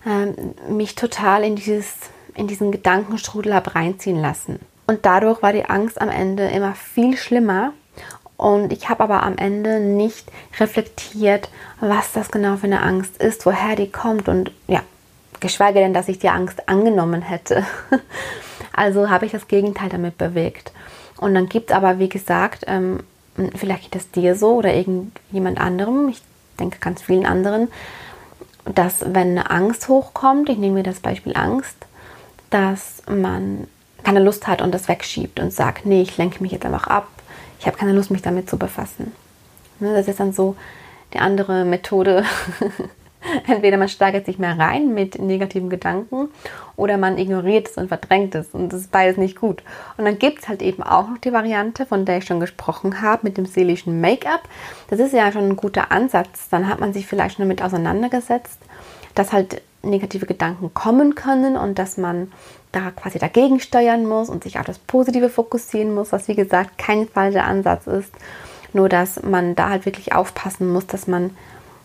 äh, 0.05 0.71
mich 0.71 0.95
total 0.95 1.45
in, 1.45 1.57
dieses, 1.57 1.95
in 2.35 2.47
diesen 2.47 2.73
Gedankenstrudel 2.73 3.55
habe 3.55 3.75
reinziehen 3.75 4.21
lassen. 4.21 4.61
Und 4.87 5.07
dadurch 5.07 5.43
war 5.43 5.53
die 5.53 5.65
Angst 5.65 6.01
am 6.01 6.09
Ende 6.09 6.49
immer 6.49 6.75
viel 6.75 7.17
schlimmer 7.17 7.73
und 8.37 8.73
ich 8.73 8.89
habe 8.89 9.05
aber 9.05 9.23
am 9.23 9.37
Ende 9.39 9.79
nicht 9.79 10.31
reflektiert, 10.59 11.49
was 11.81 12.13
das 12.13 12.31
genau 12.31 12.57
für 12.57 12.67
eine 12.67 12.83
Angst 12.83 13.23
ist, 13.23 13.47
woher 13.47 13.77
die 13.77 13.91
kommt 13.91 14.29
und 14.29 14.51
ja, 14.67 14.83
geschweige 15.43 15.81
denn, 15.81 15.93
dass 15.93 16.09
ich 16.09 16.19
die 16.19 16.31
Angst 16.31 16.69
angenommen 16.69 17.21
hätte. 17.23 17.65
Also 18.75 19.11
habe 19.11 19.27
ich 19.27 19.33
das 19.33 19.49
Gegenteil 19.49 19.91
damit 19.91 20.17
bewegt. 20.17 20.73
Und 21.19 21.35
dann 21.35 21.47
gibt 21.51 21.69
es 21.69 21.77
aber, 21.77 21.99
wie 21.99 22.09
gesagt, 22.09 22.65
ähm, 22.67 23.01
vielleicht 23.55 23.83
geht 23.83 23.97
es 23.97 24.11
dir 24.11 24.35
so 24.35 24.55
oder 24.55 24.73
irgendjemand 24.73 25.61
anderem, 25.61 26.09
ich 26.09 26.23
denke 26.59 26.79
ganz 26.81 27.03
vielen 27.03 27.27
anderen, 27.27 27.69
dass 28.65 29.03
wenn 29.03 29.33
eine 29.33 29.51
Angst 29.51 29.89
hochkommt, 29.89 30.49
ich 30.49 30.57
nehme 30.57 30.77
mir 30.77 30.83
das 30.85 31.01
Beispiel 31.01 31.37
Angst, 31.37 31.77
dass 32.49 33.03
man 33.07 33.67
keine 34.05 34.21
Lust 34.21 34.47
hat 34.47 34.63
und 34.63 34.73
das 34.73 34.89
wegschiebt 34.89 35.39
und 35.39 35.53
sagt, 35.53 35.85
nee, 35.85 36.01
ich 36.01 36.17
lenke 36.17 36.43
mich 36.43 36.53
jetzt 36.53 36.65
einfach 36.65 36.87
ab, 36.87 37.09
ich 37.59 37.67
habe 37.67 37.77
keine 37.77 37.93
Lust, 37.93 38.11
mich 38.11 38.23
damit 38.23 38.49
zu 38.49 38.57
befassen. 38.57 39.13
Ne, 39.81 39.95
das 39.95 40.09
ist 40.09 40.21
dann 40.21 40.33
so 40.33 40.57
die 41.13 41.19
andere 41.19 41.65
Methode, 41.65 42.25
Entweder 43.47 43.77
man 43.77 43.89
steigert 43.89 44.27
sich 44.27 44.39
mehr 44.39 44.59
rein 44.59 44.95
mit 44.95 45.19
negativen 45.19 45.71
Gedanken 45.71 46.29
oder 46.77 46.97
man 46.97 47.19
ignoriert 47.19 47.69
es 47.69 47.77
und 47.77 47.89
verdrängt 47.89 48.35
es. 48.35 48.49
Und 48.49 48.73
das 48.73 48.83
ist 48.83 48.91
beides 48.91 49.17
nicht 49.17 49.39
gut. 49.39 49.63
Und 49.97 50.05
dann 50.05 50.19
gibt 50.19 50.41
es 50.41 50.49
halt 50.49 50.63
eben 50.63 50.83
auch 50.83 51.09
noch 51.09 51.19
die 51.19 51.33
Variante, 51.33 51.87
von 51.87 52.05
der 52.05 52.19
ich 52.19 52.25
schon 52.25 52.41
gesprochen 52.41 53.01
habe, 53.01 53.21
mit 53.25 53.37
dem 53.37 53.47
seelischen 53.47 54.01
Make-up. 54.01 54.43
Das 54.89 55.01
ist 55.01 55.13
ja 55.13 55.31
schon 55.33 55.51
ein 55.51 55.57
guter 55.57 55.93
Ansatz. 55.93 56.49
Dann 56.51 56.69
hat 56.69 56.81
man 56.81 56.93
sich 56.93 57.07
vielleicht 57.07 57.37
schon 57.37 57.45
damit 57.45 57.63
auseinandergesetzt, 57.63 58.59
dass 59.15 59.33
halt 59.33 59.63
negative 59.83 60.27
Gedanken 60.27 60.73
kommen 60.75 61.15
können 61.15 61.57
und 61.57 61.79
dass 61.79 61.97
man 61.97 62.31
da 62.71 62.91
quasi 62.91 63.19
dagegen 63.19 63.61
steuern 63.61 64.07
muss 64.07 64.31
und 64.31 64.45
sich 64.45 64.59
auf 64.59 64.67
das 64.67 64.79
Positive 64.79 65.29
fokussieren 65.29 65.95
muss, 65.95 66.13
was 66.13 66.29
wie 66.29 66.35
gesagt 66.35 66.79
kein 66.79 67.07
falscher 67.07 67.45
Ansatz 67.45 67.87
ist. 67.87 68.13
Nur 68.73 68.89
dass 68.89 69.23
man 69.23 69.55
da 69.55 69.69
halt 69.69 69.85
wirklich 69.85 70.15
aufpassen 70.15 70.73
muss, 70.73 70.87
dass 70.87 71.07
man 71.07 71.37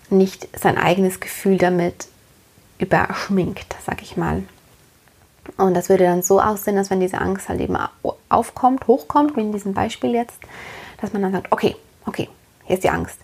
nicht 0.10 0.48
sein 0.58 0.78
eigenes 0.78 1.20
Gefühl 1.20 1.58
damit 1.58 2.08
überschminkt, 2.80 3.76
sag 3.86 4.02
ich 4.02 4.18
mal. 4.18 4.44
Und 5.58 5.74
das 5.74 5.90
würde 5.90 6.04
dann 6.04 6.22
so 6.22 6.42
aussehen, 6.42 6.76
dass 6.76 6.90
wenn 6.90 7.00
diese 7.00 7.20
Angst 7.20 7.50
halt 7.50 7.62
eben 7.62 7.78
aufkommt, 8.30 8.88
hochkommt, 8.88 9.38
wie 9.38 9.42
in 9.42 9.52
diesem 9.52 9.74
Beispiel 9.74 10.14
jetzt, 10.14 10.40
dass 11.00 11.14
man 11.14 11.22
dann 11.22 11.32
sagt, 11.32 11.52
okay, 11.52 11.76
okay, 12.06 12.30
hier 12.66 12.76
ist 12.76 12.84
die 12.84 12.90
Angst. 12.90 13.20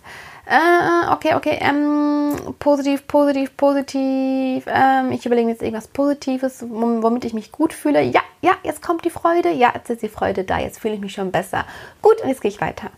Äh, 0.46 1.10
okay, 1.10 1.34
okay, 1.34 1.58
ähm, 1.60 2.54
positiv, 2.58 3.06
positiv, 3.06 3.56
positiv. 3.56 4.64
Ähm, 4.66 5.12
ich 5.12 5.24
überlege 5.24 5.48
jetzt 5.48 5.62
irgendwas 5.62 5.88
Positives, 5.88 6.64
womit 6.68 7.24
ich 7.24 7.32
mich 7.32 7.50
gut 7.50 7.72
fühle. 7.72 8.02
Ja, 8.02 8.20
ja, 8.42 8.52
jetzt 8.62 8.82
kommt 8.82 9.04
die 9.06 9.10
Freude. 9.10 9.50
Ja, 9.50 9.72
jetzt 9.74 9.88
ist 9.88 10.02
die 10.02 10.08
Freude 10.08 10.44
da. 10.44 10.58
Jetzt 10.58 10.80
fühle 10.80 10.94
ich 10.94 11.00
mich 11.00 11.12
schon 11.12 11.30
besser. 11.30 11.64
Gut, 12.02 12.20
und 12.20 12.28
jetzt 12.28 12.42
gehe 12.42 12.50
ich 12.50 12.60
weiter. 12.60 12.90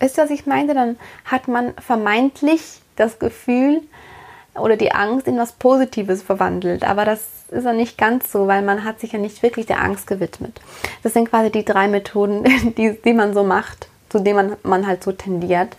Wisst 0.00 0.18
ihr, 0.18 0.24
was 0.24 0.30
ich 0.30 0.46
meinte? 0.46 0.74
Dann 0.74 0.98
hat 1.24 1.46
man 1.46 1.74
vermeintlich 1.74 2.80
das 2.96 3.18
Gefühl 3.18 3.82
oder 4.54 4.76
die 4.76 4.92
Angst 4.92 5.26
in 5.28 5.38
was 5.38 5.52
Positives 5.52 6.22
verwandelt. 6.22 6.84
Aber 6.84 7.04
das 7.04 7.20
ist 7.50 7.64
ja 7.64 7.72
nicht 7.72 7.98
ganz 7.98 8.32
so, 8.32 8.46
weil 8.46 8.62
man 8.62 8.84
hat 8.84 9.00
sich 9.00 9.12
ja 9.12 9.18
nicht 9.18 9.42
wirklich 9.42 9.66
der 9.66 9.82
Angst 9.82 10.06
gewidmet. 10.06 10.60
Das 11.02 11.12
sind 11.12 11.30
quasi 11.30 11.50
die 11.50 11.64
drei 11.64 11.88
Methoden, 11.88 12.44
die, 12.76 12.98
die 13.02 13.12
man 13.12 13.34
so 13.34 13.44
macht, 13.44 13.88
zu 14.08 14.18
denen 14.18 14.36
man, 14.36 14.56
man 14.62 14.86
halt 14.86 15.04
so 15.04 15.12
tendiert. 15.12 15.76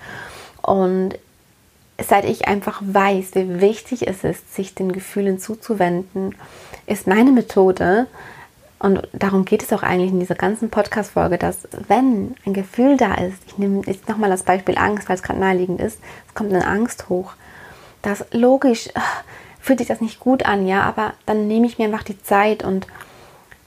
Und 0.61 1.17
seit 1.99 2.25
ich 2.25 2.47
einfach 2.47 2.81
weiß, 2.83 3.35
wie 3.35 3.61
wichtig 3.61 4.07
es 4.07 4.23
ist, 4.23 4.53
sich 4.53 4.75
den 4.75 4.91
Gefühlen 4.91 5.39
zuzuwenden, 5.39 6.35
ist 6.85 7.07
meine 7.07 7.31
Methode, 7.31 8.07
Und 8.81 9.07
darum 9.13 9.45
geht 9.45 9.61
es 9.61 9.71
auch 9.73 9.83
eigentlich 9.83 10.09
in 10.09 10.19
dieser 10.19 10.33
ganzen 10.33 10.71
Podcast-Folge, 10.71 11.37
dass 11.37 11.67
wenn 11.87 12.33
ein 12.47 12.53
Gefühl 12.55 12.97
da 12.97 13.13
ist, 13.13 13.37
ich 13.45 13.59
nehme 13.59 13.83
jetzt 13.85 14.09
nochmal 14.09 14.31
das 14.31 14.41
Beispiel 14.41 14.75
Angst, 14.75 15.07
weil 15.07 15.17
es 15.17 15.21
gerade 15.21 15.39
naheliegend 15.39 15.79
ist, 15.79 15.99
es 16.27 16.33
kommt 16.33 16.51
eine 16.51 16.65
Angst 16.65 17.07
hoch, 17.07 17.33
dass 18.01 18.25
logisch 18.31 18.89
ah, 18.95 19.01
fühlt 19.59 19.77
sich 19.77 19.87
das 19.87 20.01
nicht 20.01 20.19
gut 20.19 20.47
an, 20.47 20.65
ja, 20.65 20.81
aber 20.81 21.13
dann 21.27 21.47
nehme 21.47 21.67
ich 21.67 21.77
mir 21.77 21.85
einfach 21.85 22.01
die 22.01 22.19
Zeit 22.23 22.63
und 22.63 22.87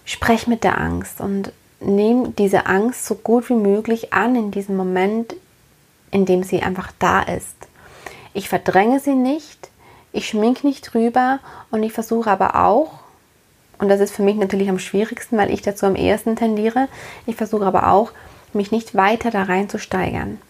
spreche 0.05 0.51
mit 0.51 0.65
der 0.65 0.81
Angst 0.81 1.21
und 1.21 1.53
nehme 1.79 2.31
diese 2.31 2.67
Angst 2.67 3.07
so 3.07 3.15
gut 3.15 3.49
wie 3.49 3.55
möglich 3.55 4.13
an 4.13 4.35
in 4.35 4.51
diesem 4.51 4.77
Moment, 4.77 5.37
in 6.11 6.27
dem 6.27 6.43
sie 6.43 6.61
einfach 6.61 6.91
da 6.99 7.23
ist. 7.23 7.55
Ich 8.33 8.49
verdränge 8.49 8.99
sie 8.99 9.15
nicht, 9.15 9.71
ich 10.11 10.27
schminke 10.27 10.67
nicht 10.67 10.93
drüber 10.93 11.39
und 11.71 11.85
ich 11.85 11.93
versuche 11.93 12.33
aber 12.33 12.57
auch, 12.65 13.04
und 13.79 13.89
das 13.89 14.01
ist 14.01 14.15
für 14.15 14.23
mich 14.23 14.37
natürlich 14.37 14.69
am 14.69 14.79
schwierigsten, 14.79 15.37
weil 15.37 15.51
ich 15.51 15.63
dazu 15.63 15.87
am 15.87 15.97
ehesten 15.97 16.37
tendiere, 16.37 16.89
ich 17.27 17.37
versuche 17.37 17.67
aber 17.67 17.91
auch, 17.91 18.13
mich 18.53 18.71
nicht 18.71 18.95
weiter 18.95 19.31
da 19.31 19.45
rein 19.45 19.69
zu 19.69 19.79
steigern, 19.79 20.41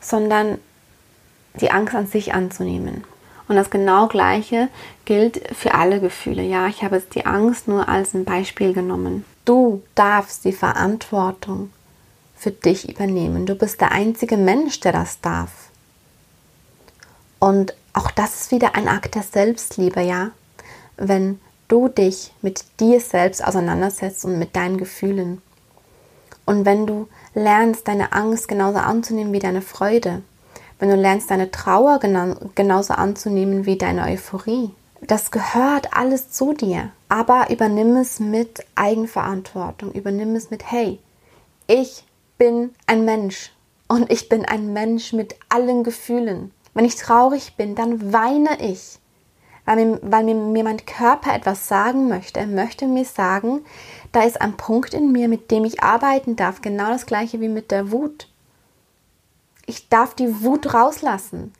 sondern 0.00 0.58
die 1.54 1.70
Angst 1.70 1.94
an 1.94 2.06
sich 2.06 2.32
anzunehmen. 2.32 3.04
Und 3.48 3.56
das 3.56 3.70
genau 3.70 4.06
gleiche 4.06 4.68
gilt 5.04 5.42
für 5.56 5.74
alle 5.74 6.00
Gefühle. 6.00 6.42
Ja, 6.42 6.68
ich 6.68 6.84
habe 6.84 6.96
jetzt 6.96 7.14
die 7.16 7.26
Angst 7.26 7.66
nur 7.66 7.88
als 7.88 8.14
ein 8.14 8.24
Beispiel 8.24 8.72
genommen. 8.72 9.24
Du 9.44 9.82
darfst 9.96 10.44
die 10.44 10.52
Verantwortung 10.52 11.70
für 12.36 12.52
dich 12.52 12.88
übernehmen. 12.88 13.46
Du 13.46 13.56
bist 13.56 13.80
der 13.80 13.90
einzige 13.90 14.36
Mensch, 14.36 14.78
der 14.80 14.92
das 14.92 15.20
darf. 15.20 15.50
Und 17.40 17.74
auch 17.92 18.12
das 18.12 18.42
ist 18.42 18.52
wieder 18.52 18.76
ein 18.76 18.86
Akt 18.86 19.16
der 19.16 19.24
Selbstliebe, 19.24 20.00
ja. 20.00 20.30
Wenn 20.96 21.40
du 21.70 21.88
dich 21.88 22.32
mit 22.42 22.64
dir 22.80 23.00
selbst 23.00 23.44
auseinandersetzt 23.44 24.24
und 24.24 24.38
mit 24.38 24.56
deinen 24.56 24.76
Gefühlen. 24.76 25.40
Und 26.44 26.64
wenn 26.64 26.86
du 26.86 27.08
lernst, 27.34 27.86
deine 27.88 28.12
Angst 28.12 28.48
genauso 28.48 28.78
anzunehmen 28.78 29.32
wie 29.32 29.38
deine 29.38 29.62
Freude. 29.62 30.22
Wenn 30.78 30.88
du 30.88 30.96
lernst, 30.96 31.30
deine 31.30 31.50
Trauer 31.50 32.00
genauso 32.00 32.94
anzunehmen 32.94 33.66
wie 33.66 33.76
deine 33.76 34.04
Euphorie. 34.04 34.70
Das 35.02 35.30
gehört 35.30 35.96
alles 35.96 36.30
zu 36.30 36.52
dir. 36.52 36.90
Aber 37.08 37.50
übernimm 37.50 37.96
es 37.96 38.20
mit 38.20 38.64
Eigenverantwortung. 38.74 39.92
Übernimm 39.92 40.34
es 40.34 40.50
mit, 40.50 40.70
hey, 40.70 40.98
ich 41.66 42.04
bin 42.38 42.70
ein 42.86 43.04
Mensch. 43.04 43.52
Und 43.88 44.10
ich 44.10 44.28
bin 44.28 44.44
ein 44.44 44.72
Mensch 44.72 45.12
mit 45.12 45.34
allen 45.48 45.84
Gefühlen. 45.84 46.52
Wenn 46.74 46.84
ich 46.84 46.96
traurig 46.96 47.56
bin, 47.56 47.74
dann 47.74 48.12
weine 48.12 48.60
ich, 48.60 48.99
weil 49.70 49.86
mir, 49.86 49.98
weil 50.02 50.34
mir, 50.34 50.64
mein 50.64 50.84
Körper 50.84 51.34
etwas 51.34 51.68
sagen 51.68 52.08
möchte. 52.08 52.40
Er 52.40 52.46
möchte 52.46 52.86
mir 52.86 53.04
sagen, 53.04 53.64
da 54.12 54.22
ist 54.22 54.40
ein 54.40 54.56
Punkt 54.56 54.94
in 54.94 55.12
mir, 55.12 55.28
mit 55.28 55.50
dem 55.50 55.64
ich 55.64 55.82
arbeiten 55.82 56.36
darf. 56.36 56.60
Genau 56.60 56.88
das 56.88 57.06
gleiche 57.06 57.40
wie 57.40 57.48
mit 57.48 57.70
der 57.70 57.92
Wut. 57.92 58.28
Ich 59.66 59.88
darf 59.88 60.14
die 60.14 60.42
Wut 60.42 60.74
rauslassen. 60.74 61.52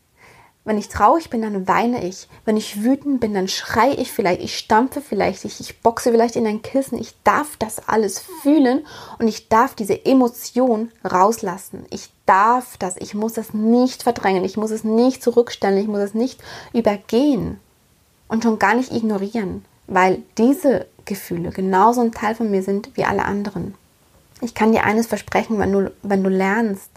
Wenn 0.65 0.77
ich 0.77 0.89
traurig 0.89 1.31
bin, 1.31 1.43
dann 1.43 1.69
weine 1.69 2.05
ich. 2.05 2.29
Wenn 2.45 2.57
ich 2.57 2.83
wütend 2.83 3.21
bin, 3.21 3.33
dann 3.33 3.49
schreie 3.49 3.95
ich 3.95 4.13
vielleicht, 4.13 4.43
ich 4.43 4.59
stampfe 4.59 5.01
vielleicht, 5.01 5.45
ich, 5.45 5.61
ich 5.61 5.81
boxe 5.81 6.11
vielleicht 6.11 6.37
in 6.37 6.47
ein 6.47 6.63
Kissen. 6.63 6.99
Ich 6.99 7.15
darf 7.25 7.57
das 7.57 7.89
alles 7.89 8.19
fühlen 8.19 8.85
und 9.19 9.29
ich 9.29 9.49
darf 9.49 9.75
diese 9.75 10.05
Emotion 10.05 10.91
rauslassen. 11.05 11.87
Ich 11.91 12.11
darf 12.27 12.77
das, 12.77 12.97
ich 12.99 13.15
muss 13.15 13.35
das 13.35 13.55
nicht 13.55 14.03
verdrängen, 14.03 14.45
ich 14.45 14.57
muss 14.57 14.71
es 14.71 14.85
nicht 14.85 15.23
zurückstellen, 15.23 15.79
ich 15.79 15.89
muss 15.89 16.01
es 16.01 16.15
nicht 16.15 16.41
übergehen 16.73 17.61
und 18.31 18.45
schon 18.45 18.59
gar 18.59 18.75
nicht 18.75 18.93
ignorieren, 18.93 19.65
weil 19.89 20.23
diese 20.39 20.87
Gefühle 21.05 21.51
genauso 21.51 22.01
ein 22.01 22.13
Teil 22.13 22.35
von 22.35 22.51
mir 22.51 22.63
sind 22.63 22.97
wie 22.97 23.05
alle 23.05 23.25
anderen. 23.25 23.75
Ich 24.41 24.55
kann 24.55 24.73
dir 24.73 24.85
eines 24.85 25.09
versprechen, 25.09 25.59
wenn 25.59 25.73
du, 25.73 25.93
wenn 26.03 26.23
du 26.23 26.31
lernst, 26.31 26.91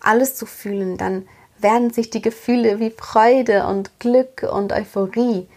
alles 0.00 0.36
zu 0.36 0.46
fühlen, 0.46 0.96
dann 0.96 1.26
werden 1.58 1.90
sich 1.90 2.10
die 2.10 2.22
Gefühle 2.22 2.78
wie 2.78 2.90
Freude 2.90 3.66
und 3.66 3.98
Glück 3.98 4.48
und 4.50 4.72
Euphorie, 4.72 5.48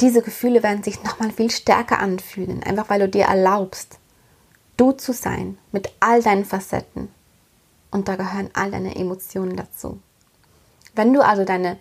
diese 0.00 0.22
Gefühle 0.22 0.62
werden 0.62 0.82
sich 0.82 1.02
nochmal 1.02 1.30
viel 1.30 1.50
stärker 1.50 1.98
anfühlen, 1.98 2.62
einfach 2.62 2.88
weil 2.88 3.00
du 3.00 3.08
dir 3.08 3.24
erlaubst, 3.24 3.98
du 4.76 4.92
zu 4.92 5.12
sein 5.12 5.58
mit 5.72 5.90
all 6.00 6.22
deinen 6.22 6.44
Facetten. 6.44 7.08
Und 7.90 8.08
da 8.08 8.16
gehören 8.16 8.50
all 8.52 8.70
deine 8.70 8.94
Emotionen 8.96 9.56
dazu. 9.56 9.98
Wenn 10.94 11.12
du 11.12 11.20
also 11.24 11.44
deine 11.44 11.76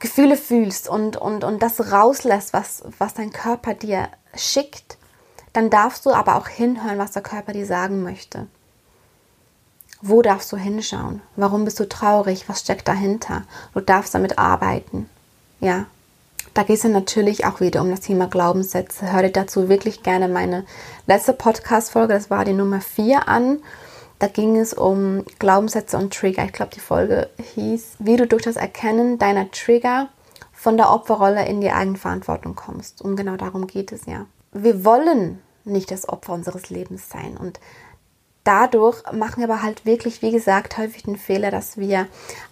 Gefühle 0.00 0.36
fühlst 0.36 0.88
und, 0.88 1.16
und, 1.16 1.44
und 1.44 1.62
das 1.62 1.92
rauslässt, 1.92 2.52
was, 2.52 2.82
was 2.98 3.14
dein 3.14 3.32
Körper 3.32 3.74
dir 3.74 4.08
schickt, 4.34 4.96
dann 5.52 5.70
darfst 5.70 6.06
du 6.06 6.10
aber 6.10 6.36
auch 6.36 6.48
hinhören, 6.48 6.98
was 6.98 7.12
der 7.12 7.22
Körper 7.22 7.52
dir 7.52 7.66
sagen 7.66 8.02
möchte. 8.02 8.46
Wo 10.02 10.22
darfst 10.22 10.50
du 10.50 10.56
hinschauen? 10.56 11.20
Warum 11.36 11.64
bist 11.64 11.78
du 11.78 11.88
traurig? 11.88 12.48
Was 12.48 12.60
steckt 12.60 12.88
dahinter? 12.88 13.42
Du 13.74 13.80
darfst 13.80 14.14
damit 14.14 14.38
arbeiten. 14.38 15.08
Ja. 15.60 15.86
Da 16.54 16.62
geht 16.62 16.78
es 16.78 16.84
natürlich 16.84 17.44
auch 17.44 17.60
wieder 17.60 17.82
um 17.82 17.90
das 17.90 18.00
Thema 18.00 18.26
Glaubenssätze. 18.26 19.12
Hör 19.12 19.22
dir 19.22 19.30
dazu 19.30 19.68
wirklich 19.68 20.02
gerne 20.02 20.26
meine 20.26 20.64
letzte 21.06 21.34
Podcast-Folge, 21.34 22.14
das 22.14 22.30
war 22.30 22.44
die 22.44 22.54
Nummer 22.54 22.80
4 22.80 23.28
an. 23.28 23.58
Da 24.20 24.28
ging 24.28 24.58
es 24.58 24.74
um 24.74 25.24
Glaubenssätze 25.38 25.96
und 25.96 26.14
Trigger. 26.14 26.44
Ich 26.44 26.52
glaube, 26.52 26.72
die 26.74 26.80
Folge 26.80 27.30
hieß, 27.54 27.96
wie 28.00 28.16
du 28.16 28.26
durch 28.26 28.42
das 28.42 28.56
Erkennen 28.56 29.18
deiner 29.18 29.50
Trigger 29.50 30.10
von 30.52 30.76
der 30.76 30.90
Opferrolle 30.90 31.46
in 31.46 31.62
die 31.62 31.70
Eigenverantwortung 31.70 32.54
kommst. 32.54 33.00
Und 33.00 33.16
genau 33.16 33.36
darum 33.36 33.66
geht 33.66 33.92
es 33.92 34.04
ja. 34.04 34.26
Wir 34.52 34.84
wollen 34.84 35.40
nicht 35.64 35.90
das 35.90 36.06
Opfer 36.06 36.34
unseres 36.34 36.68
Lebens 36.68 37.08
sein. 37.08 37.38
Und 37.38 37.60
dadurch 38.44 39.02
machen 39.10 39.38
wir 39.38 39.50
aber 39.50 39.62
halt 39.62 39.86
wirklich, 39.86 40.20
wie 40.20 40.32
gesagt, 40.32 40.76
häufig 40.76 41.04
den 41.04 41.16
Fehler, 41.16 41.50
dass 41.50 41.78
wir 41.78 42.06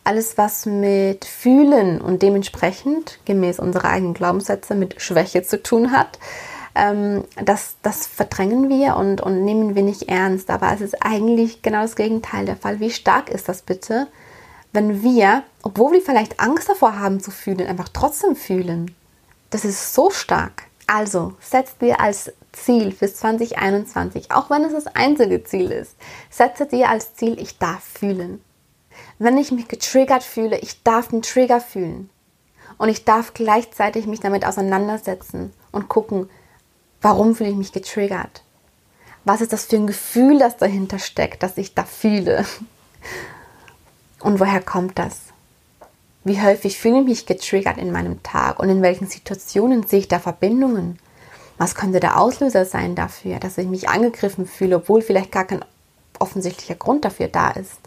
alles, 0.05 0.39
was 0.39 0.65
mit 0.65 1.27
Fühlen 1.27 2.01
und 2.01 2.23
dementsprechend 2.23 3.19
gemäß 3.27 3.59
unserer 3.59 3.91
eigenen 3.91 4.15
Glaubenssätze 4.15 4.75
mit 4.75 5.03
Schwäche 5.03 5.43
zu 5.43 5.63
tun 5.63 5.93
hat, 5.93 6.19
ähm, 6.79 7.25
das, 7.45 7.77
das 7.83 8.07
verdrängen 8.07 8.69
wir 8.69 8.97
und, 8.97 9.21
und 9.21 9.45
nehmen 9.45 9.75
wir 9.75 9.83
nicht 9.83 10.09
ernst. 10.09 10.51
Aber 10.51 10.73
es 10.73 10.81
ist 10.81 11.03
eigentlich 11.03 11.62
genau 11.62 11.83
das 11.83 11.97
Gegenteil 11.97 12.47
der 12.47 12.57
Fall. 12.57 12.81
Wie 12.81 12.91
stark 12.91 13.29
ist 13.29 13.49
das 13.49 13.62
bitte, 13.62 14.07
wenn 14.73 15.03
wir, 15.03 15.43
obwohl 15.62 15.93
wir 15.93 16.03
vielleicht 16.03 16.41
Angst 16.41 16.69
davor 16.69 16.99
haben 16.99 17.21
zu 17.21 17.31
fühlen, 17.31 17.67
einfach 17.67 17.88
trotzdem 17.88 18.37
fühlen? 18.37 18.95
Das 19.51 19.64
ist 19.64 19.95
so 19.95 20.11
stark. 20.11 20.64
Also 20.87 21.35
setzt 21.41 21.83
dir 21.83 22.01
als 22.01 22.33
Ziel 22.53 22.93
für 22.93 23.12
2021, 23.12 24.31
auch 24.31 24.49
wenn 24.49 24.64
es 24.64 24.73
das 24.73 24.87
einzige 24.87 25.45
Ziel 25.45 25.71
ist, 25.71 25.97
setze 26.31 26.67
dir 26.67 26.88
als 26.88 27.14
Ziel, 27.14 27.38
ich 27.38 27.59
darf 27.59 27.83
fühlen. 27.83 28.43
Wenn 29.19 29.37
ich 29.37 29.53
mich 29.53 29.69
getriggert 29.69 30.23
fühle, 30.23 30.59
ich 30.59 30.83
darf 30.83 31.12
einen 31.12 31.23
Trigger 31.23 31.61
fühlen. 31.61 32.09
Und 32.79 32.88
ich 32.88 33.05
darf 33.05 33.35
gleichzeitig 33.35 34.07
mich 34.07 34.21
damit 34.21 34.47
auseinandersetzen 34.47 35.53
und 35.73 35.88
gucken, 35.88 36.31
warum 37.01 37.35
fühle 37.35 37.51
ich 37.51 37.57
mich 37.57 37.73
getriggert? 37.73 38.43
Was 39.25 39.41
ist 39.41 39.53
das 39.53 39.67
für 39.67 39.77
ein 39.77 39.87
Gefühl, 39.87 40.39
das 40.39 40.57
dahinter 40.57 40.99
steckt, 40.99 41.43
das 41.43 41.59
ich 41.59 41.75
da 41.75 41.85
fühle? 41.85 42.45
Und 44.21 44.41
woher 44.41 44.61
kommt 44.61 44.99
das? 44.99 45.21
Wie 46.25 46.41
häufig 46.43 46.79
fühle 46.79 47.01
ich 47.01 47.05
mich 47.07 47.27
getriggert 47.27 47.79
in 47.79 47.93
meinem 47.93 48.23
Tag 48.23 48.59
und 48.59 48.69
in 48.69 48.83
welchen 48.83 49.07
Situationen 49.07 49.87
sehe 49.87 50.01
ich 50.01 50.09
da 50.09 50.19
Verbindungen? 50.19 50.99
Was 51.57 51.75
könnte 51.75 52.01
der 52.01 52.21
Auslöser 52.21 52.65
sein 52.65 52.95
dafür, 52.95 53.39
dass 53.39 53.59
ich 53.59 53.67
mich 53.67 53.89
angegriffen 53.89 54.47
fühle, 54.47 54.77
obwohl 54.77 55.03
vielleicht 55.03 55.33
gar 55.33 55.45
kein 55.45 55.65
offensichtlicher 56.19 56.75
Grund 56.75 57.05
dafür 57.05 57.29
da 57.29 57.51
ist? 57.51 57.81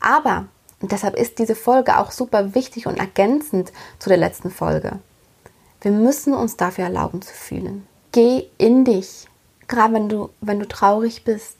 Aber, 0.00 0.46
und 0.80 0.92
deshalb 0.92 1.16
ist 1.16 1.38
diese 1.38 1.54
Folge 1.54 1.98
auch 1.98 2.10
super 2.10 2.54
wichtig 2.54 2.86
und 2.86 2.98
ergänzend 2.98 3.72
zu 3.98 4.08
der 4.08 4.18
letzten 4.18 4.50
Folge, 4.50 4.98
wir 5.80 5.92
müssen 5.92 6.34
uns 6.34 6.56
dafür 6.56 6.84
erlauben 6.84 7.22
zu 7.22 7.32
fühlen. 7.32 7.86
Geh 8.12 8.48
in 8.58 8.84
dich, 8.84 9.26
gerade 9.68 9.94
wenn 9.94 10.08
du, 10.10 10.28
wenn 10.42 10.60
du 10.60 10.68
traurig 10.68 11.24
bist. 11.24 11.56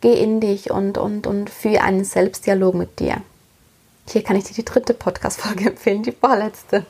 Geh 0.00 0.14
in 0.14 0.40
dich 0.40 0.70
und, 0.70 0.96
und, 0.96 1.26
und 1.26 1.50
führe 1.50 1.82
einen 1.82 2.04
Selbstdialog 2.04 2.74
mit 2.74 2.98
dir. 2.98 3.22
Hier 4.08 4.22
kann 4.22 4.36
ich 4.36 4.44
dir 4.44 4.54
die 4.54 4.64
dritte 4.64 4.94
Podcast-Folge 4.94 5.66
empfehlen, 5.70 6.02
die 6.02 6.12
vorletzte. 6.12 6.86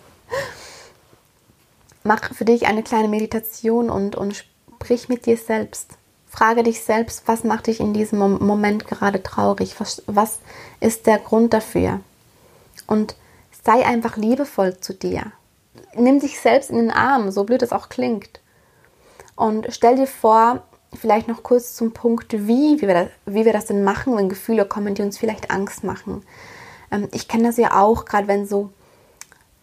Mach 2.04 2.32
für 2.32 2.44
dich 2.44 2.66
eine 2.68 2.84
kleine 2.84 3.08
Meditation 3.08 3.90
und, 3.90 4.14
und 4.14 4.44
sprich 4.76 5.08
mit 5.08 5.26
dir 5.26 5.36
selbst. 5.36 5.92
Frage 6.28 6.62
dich 6.62 6.82
selbst, 6.82 7.22
was 7.26 7.42
macht 7.42 7.66
dich 7.66 7.80
in 7.80 7.92
diesem 7.92 8.18
Moment 8.18 8.86
gerade 8.86 9.20
traurig? 9.20 9.80
Was, 9.80 10.02
was 10.06 10.38
ist 10.78 11.06
der 11.06 11.18
Grund 11.18 11.54
dafür? 11.54 12.00
Und 12.86 13.16
sei 13.64 13.84
einfach 13.84 14.16
liebevoll 14.16 14.78
zu 14.78 14.94
dir. 14.94 15.32
Nimm 15.96 16.20
dich 16.20 16.38
selbst 16.38 16.70
in 16.70 16.76
den 16.76 16.90
Arm, 16.92 17.32
so 17.32 17.42
blöd 17.42 17.62
es 17.62 17.72
auch 17.72 17.88
klingt. 17.88 18.40
Und 19.36 19.66
stell 19.70 19.96
dir 19.96 20.06
vor, 20.06 20.62
vielleicht 20.94 21.28
noch 21.28 21.42
kurz 21.42 21.74
zum 21.74 21.92
Punkt, 21.92 22.32
wie, 22.32 22.80
wie 22.80 22.86
wir 22.86 22.94
das, 22.94 23.08
wie 23.26 23.44
wir 23.44 23.52
das 23.52 23.66
denn 23.66 23.84
machen, 23.84 24.16
wenn 24.16 24.28
Gefühle 24.28 24.64
kommen, 24.64 24.94
die 24.94 25.02
uns 25.02 25.18
vielleicht 25.18 25.50
Angst 25.50 25.84
machen. 25.84 26.22
Ähm, 26.90 27.08
ich 27.12 27.28
kenne 27.28 27.44
das 27.44 27.56
ja 27.56 27.80
auch, 27.80 28.04
gerade 28.04 28.28
wenn 28.28 28.46
so 28.46 28.70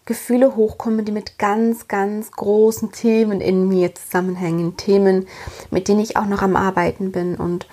Gefühle 0.05 0.55
hochkommen, 0.55 1.05
die 1.05 1.11
mit 1.11 1.39
ganz, 1.39 1.87
ganz 1.87 2.31
großen 2.31 2.91
Themen 2.91 3.39
in 3.39 3.67
mir 3.67 3.95
zusammenhängen. 3.95 4.75
Themen, 4.75 5.27
mit 5.71 5.87
denen 5.87 6.01
ich 6.01 6.17
auch 6.17 6.25
noch 6.25 6.41
am 6.41 6.55
Arbeiten 6.55 7.11
bin 7.11 7.35
und 7.35 7.67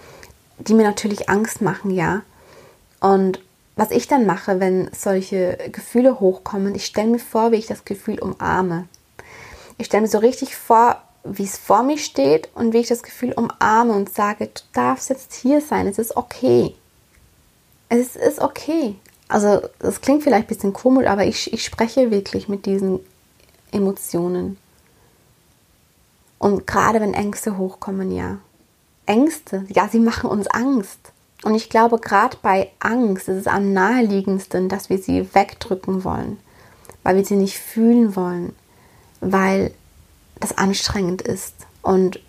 die 0.59 0.75
mir 0.75 0.85
natürlich 0.85 1.29
Angst 1.29 1.61
machen, 1.61 1.91
ja. 1.91 2.23
Und 3.01 3.41
was 3.77 3.91
ich 3.91 4.07
dann 4.07 4.27
mache, 4.27 4.61
wenn 4.61 4.91
solche 4.93 5.59
Gefühle 5.73 6.21
hochkommen, 6.21 6.75
ich 6.75 6.87
stelle 6.87 7.09
mir 7.09 7.19
vor, 7.19 7.51
wie 7.51 7.57
ich 7.57 7.67
das 7.67 7.85
Gefühl 7.85 8.21
umarme. 8.21 8.87
Ich 9.79 9.87
stelle 9.87 10.03
mir 10.03 10.09
so 10.09 10.19
richtig 10.19 10.55
vor, 10.55 11.00
wie 11.25 11.45
es 11.45 11.59
vor 11.59 11.83
mir 11.83 11.99
steht 11.99 12.49
und 12.55 12.73
wie 12.73 12.79
ich 12.79 12.89
das 12.89 13.03
Gefühl 13.03 13.33
umarme 13.33 13.93
und 13.93 14.13
sage, 14.13 14.47
du 14.47 14.63
darfst 14.73 15.11
jetzt 15.11 15.35
hier 15.35 15.61
sein, 15.61 15.87
es 15.87 15.99
ist 15.99 16.17
okay. 16.17 16.75
Es 17.89 18.17
ist 18.17 18.41
okay. 18.41 18.97
Also 19.29 19.61
das 19.79 20.01
klingt 20.01 20.23
vielleicht 20.23 20.47
ein 20.47 20.55
bisschen 20.55 20.73
komisch, 20.73 21.07
aber 21.07 21.25
ich, 21.25 21.53
ich 21.53 21.65
spreche 21.65 22.11
wirklich 22.11 22.49
mit 22.49 22.67
diesen 22.67 23.01
Emotionen. 23.71 24.59
Und 26.39 26.67
gerade 26.67 27.01
wenn 27.01 27.15
Ängste 27.15 27.59
hochkommen, 27.59 28.11
ja. 28.11 28.39
Ängste, 29.07 29.67
ja, 29.69 29.89
sie 29.89 29.99
machen 29.99 30.31
uns 30.31 30.47
Angst. 30.47 31.13
Und 31.43 31.55
ich 31.55 31.71
glaube, 31.71 31.99
gerade 31.99 32.37
bei 32.43 32.71
Angst 32.81 33.29
ist 33.29 33.37
es 33.37 33.47
am 33.47 33.73
naheliegendsten, 33.73 34.69
dass 34.69 34.91
wir 34.91 34.99
sie 34.99 35.35
wegdrücken 35.35 36.05
wollen, 36.05 36.39
weil 37.03 37.17
wir 37.17 37.25
sie 37.25 37.37
nicht 37.37 37.59
fühlen 37.59 38.15
wollen, 38.15 38.55
weil 39.21 39.73
das 40.41 40.57
anstrengend 40.57 41.23
ist 41.23 41.55
und 41.83 42.21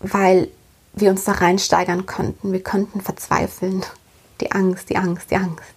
weil 0.00 0.48
wir 0.92 1.10
uns 1.10 1.24
da 1.24 1.32
reinsteigern 1.32 2.06
könnten. 2.06 2.52
Wir 2.52 2.62
könnten 2.62 3.00
verzweifeln. 3.00 3.84
Die 4.40 4.52
Angst, 4.52 4.90
die 4.90 4.96
Angst, 4.96 5.30
die 5.30 5.36
Angst. 5.36 5.74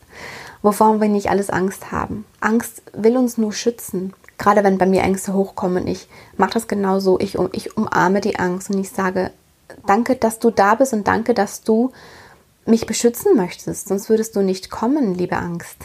Wovor 0.62 1.02
wir 1.02 1.10
nicht 1.10 1.30
alles 1.30 1.50
Angst 1.50 1.92
haben. 1.92 2.26
Angst 2.40 2.82
will 2.94 3.18
uns 3.18 3.38
nur 3.38 3.54
schützen. 3.54 4.14
Gerade 4.38 4.64
wenn 4.64 4.78
bei 4.78 4.86
mir 4.86 5.04
Ängste 5.04 5.34
hochkommen, 5.34 5.86
ich 5.88 6.08
mache 6.38 6.54
das 6.54 6.68
genauso. 6.68 7.20
Ich, 7.20 7.38
ich 7.52 7.78
umarme 7.78 8.22
die 8.22 8.40
Angst 8.40 8.70
und 8.70 8.80
ich 8.80 8.90
sage, 8.90 9.32
danke, 9.86 10.16
dass 10.16 10.40
du 10.40 10.50
da 10.50 10.76
bist 10.76 10.94
und 10.94 11.08
danke, 11.08 11.34
dass 11.34 11.62
du 11.62 11.92
mich 12.66 12.86
beschützen 12.86 13.36
möchtest. 13.36 13.90
Sonst 13.90 14.10
würdest 14.10 14.36
du 14.36 14.42
nicht 14.42 14.72
kommen, 14.72 15.16
liebe 15.16 15.36
Angst 15.36 15.78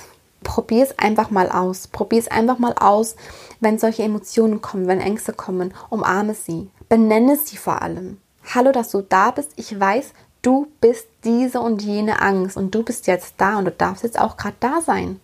probier 0.48 0.82
es 0.82 0.98
einfach 0.98 1.30
mal 1.30 1.50
aus. 1.50 1.88
Probier 1.88 2.20
es 2.20 2.28
einfach 2.28 2.58
mal 2.58 2.72
aus, 2.72 3.16
wenn 3.60 3.78
solche 3.78 4.02
Emotionen 4.02 4.62
kommen, 4.62 4.86
wenn 4.86 4.98
Ängste 4.98 5.34
kommen. 5.34 5.74
Umarme 5.90 6.34
sie. 6.34 6.70
Benenne 6.88 7.36
sie 7.36 7.58
vor 7.58 7.82
allem. 7.82 8.18
Hallo, 8.54 8.72
dass 8.72 8.90
du 8.90 9.02
da 9.02 9.30
bist. 9.30 9.52
Ich 9.56 9.78
weiß, 9.78 10.14
du 10.40 10.66
bist 10.80 11.06
diese 11.22 11.60
und 11.60 11.82
jene 11.82 12.22
Angst 12.22 12.56
und 12.56 12.74
du 12.74 12.82
bist 12.82 13.06
jetzt 13.06 13.34
da 13.36 13.58
und 13.58 13.66
du 13.66 13.70
darfst 13.70 14.02
jetzt 14.02 14.18
auch 14.18 14.38
gerade 14.38 14.56
da 14.58 14.80
sein. 14.80 15.20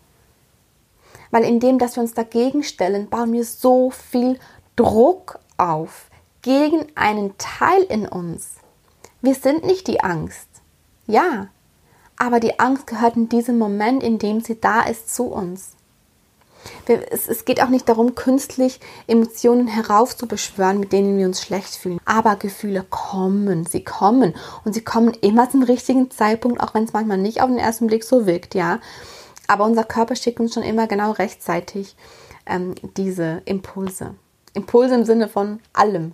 Weil 1.30 1.44
indem, 1.44 1.78
dass 1.78 1.96
wir 1.96 2.02
uns 2.02 2.12
dagegen 2.12 2.62
stellen, 2.62 3.08
bauen 3.08 3.32
wir 3.32 3.44
so 3.44 3.90
viel 3.90 4.38
Druck 4.76 5.38
auf 5.56 6.10
gegen 6.42 6.87
einen 6.96 7.32
Teil 7.38 7.82
in 7.84 8.06
uns. 8.06 8.56
Wir 9.22 9.34
sind 9.34 9.64
nicht 9.64 9.87
die 9.87 10.02
Angst. 10.02 10.48
Ja, 11.06 11.48
aber 12.16 12.40
die 12.40 12.59
Angst 12.59 12.87
gehört 12.87 13.16
in 13.16 13.29
diesem 13.29 13.59
Moment, 13.59 14.03
in 14.03 14.18
dem 14.18 14.40
sie 14.40 14.61
da 14.61 14.83
ist, 14.83 15.14
zu 15.14 15.24
uns. 15.24 15.72
Es, 16.87 17.44
geht 17.44 17.62
auch 17.62 17.68
nicht 17.68 17.88
darum, 17.88 18.14
künstlich 18.14 18.81
Emotionen 19.07 19.66
heraufzubeschwören, 19.66 20.81
mit 20.81 20.92
denen 20.92 21.18
wir 21.18 21.27
uns 21.27 21.42
schlecht 21.42 21.74
fühlen. 21.74 22.00
Aber 22.05 22.37
Gefühle 22.37 22.85
kommen, 22.88 23.66
sie 23.66 23.85
kommen. 23.85 24.35
Und 24.64 24.72
sie 24.72 24.83
kommen 24.83 25.14
immer 25.20 25.50
zum 25.50 25.62
richtigen 25.62 26.11
Zeitpunkt, 26.11 26.61
auch 26.61 26.74
wenn 26.74 26.85
es 26.85 26.92
manchmal 26.92 27.18
nicht 27.18 27.42
auf 27.42 27.48
den 27.48 27.59
ersten 27.59 27.87
Blick 27.87 28.05
so 28.05 28.27
wirkt, 28.27 28.55
ja. 28.55 28.81
Aber 29.46 29.64
unser 29.64 29.85
Körper 29.85 30.16
schickt 30.16 30.40
uns 30.40 30.55
schon 30.55 30.62
immer 30.62 30.87
genau 30.87 31.12
rechtzeitig 31.12 31.96
ähm, 32.46 32.74
diese 32.96 33.42
Impulse. 33.44 34.14
Impulse 34.55 34.94
im 34.94 35.05
Sinne 35.05 35.29
von 35.29 35.61
allem. 35.72 36.12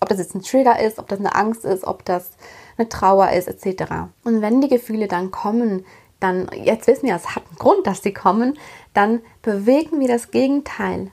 Ob 0.00 0.08
das 0.08 0.18
jetzt 0.18 0.34
ein 0.34 0.42
Trigger 0.42 0.80
ist, 0.80 0.98
ob 0.98 1.08
das 1.08 1.18
eine 1.18 1.34
Angst 1.34 1.64
ist, 1.64 1.84
ob 1.84 2.04
das 2.04 2.30
eine 2.78 2.88
Trauer 2.88 3.30
ist, 3.32 3.48
etc. 3.48 3.92
Und 4.24 4.40
wenn 4.40 4.60
die 4.60 4.68
Gefühle 4.68 5.08
dann 5.08 5.30
kommen, 5.30 5.84
dann, 6.20 6.48
jetzt 6.54 6.86
wissen 6.86 7.06
wir, 7.06 7.14
es 7.14 7.34
hat 7.34 7.44
einen 7.46 7.58
Grund, 7.58 7.86
dass 7.86 8.02
sie 8.02 8.12
kommen, 8.12 8.58
dann 8.94 9.20
bewegen 9.42 10.00
wir 10.00 10.08
das 10.08 10.30
Gegenteil. 10.30 11.10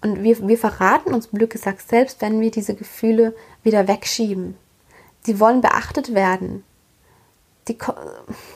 Und 0.00 0.22
wir, 0.22 0.46
wir 0.46 0.58
verraten 0.58 1.12
uns, 1.12 1.30
Glück 1.30 1.50
gesagt, 1.50 1.88
selbst 1.88 2.20
wenn 2.20 2.40
wir 2.40 2.50
diese 2.50 2.74
Gefühle 2.74 3.34
wieder 3.62 3.88
wegschieben. 3.88 4.56
Sie 5.22 5.40
wollen 5.40 5.60
beachtet 5.60 6.14
werden. 6.14 6.64
Die, 7.66 7.76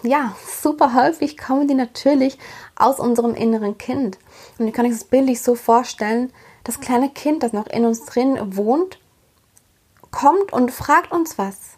ja, 0.02 0.34
super 0.60 0.94
häufig 0.94 1.36
kommen 1.36 1.68
die 1.68 1.74
natürlich 1.74 2.38
aus 2.76 2.98
unserem 2.98 3.34
inneren 3.34 3.76
Kind. 3.76 4.18
Und 4.58 4.66
ihr 4.66 4.72
könnt 4.72 4.88
euch 4.88 4.94
das 4.94 5.04
bildlich 5.04 5.42
so 5.42 5.54
vorstellen, 5.54 6.32
das 6.64 6.80
kleine 6.80 7.10
Kind, 7.10 7.42
das 7.42 7.52
noch 7.52 7.66
in 7.66 7.84
uns 7.84 8.04
drin 8.06 8.38
wohnt, 8.56 9.00
kommt 10.10 10.52
und 10.52 10.70
fragt 10.70 11.12
uns 11.12 11.38
was. 11.38 11.76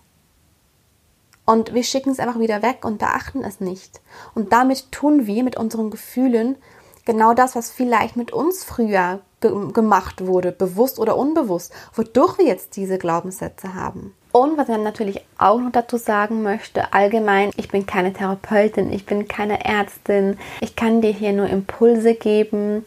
Und 1.47 1.75
wir 1.75 1.85
schicken 1.85 2.11
es 2.11 2.21
einfach 2.21 2.39
wieder 2.39 2.63
weg 2.63 2.85
und 2.85 2.99
beachten 2.99 3.45
es 3.45 3.61
nicht. 3.61 4.01
Und 4.35 4.53
damit 4.53 4.91
tun 4.93 5.27
wir 5.27 5.45
mit 5.45 5.57
unseren 5.57 5.91
Gefühlen 5.91 6.57
genau 7.05 7.35
das, 7.35 7.55
was 7.55 7.71
vielleicht 7.71 8.17
mit 8.17 8.33
uns 8.33 8.65
früher 8.65 9.21
ge 9.41 9.53
gemacht 9.73 10.27
wurde, 10.27 10.53
bewusst 10.53 10.99
oder 10.99 11.17
unbewusst, 11.17 11.73
wodurch 11.93 12.39
wir 12.39 12.47
jetzt 12.47 12.77
diese 12.77 12.99
Glaubenssätze 12.99 13.75
haben. 13.75 14.15
Und 14.33 14.57
was 14.57 14.69
ich 14.69 14.77
natürlich 14.79 15.21
auch 15.39 15.61
noch 15.61 15.71
dazu 15.71 15.97
sagen 15.97 16.43
möchte, 16.43 16.93
allgemein, 16.93 17.51
ich 17.57 17.69
bin 17.69 17.87
keine 17.87 18.13
Therapeutin, 18.13 18.93
ich 18.93 19.07
bin 19.07 19.29
keine 19.29 19.65
Ärztin, 19.65 20.39
ich 20.61 20.75
kann 20.75 21.03
dir 21.03 21.13
hier 21.13 21.33
nur 21.33 21.47
Impulse 21.47 22.15
geben. 22.15 22.85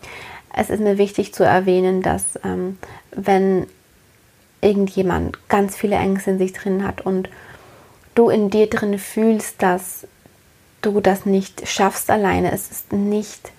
Es 0.53 0.69
ist 0.69 0.81
mir 0.81 0.97
wichtig 0.97 1.33
zu 1.33 1.45
erwähnen, 1.45 2.01
dass 2.01 2.37
ähm, 2.43 2.77
wenn 3.11 3.67
irgendjemand 4.59 5.47
ganz 5.47 5.77
viele 5.77 5.95
Ängste 5.95 6.31
in 6.31 6.37
sich 6.37 6.51
drin 6.51 6.85
hat 6.85 6.99
und 7.05 7.29
du 8.17 8.29
in 8.29 8.49
dir 8.49 8.67
drin 8.69 8.97
fühlst, 8.97 9.61
dass 9.61 10.07
du 10.81 11.01
das 11.01 11.25
nicht 11.25 11.67
schaffst 11.67 12.09
alleine. 12.09 12.51
Es 12.51 12.71
ist 12.71 12.93
nicht, 12.93 13.51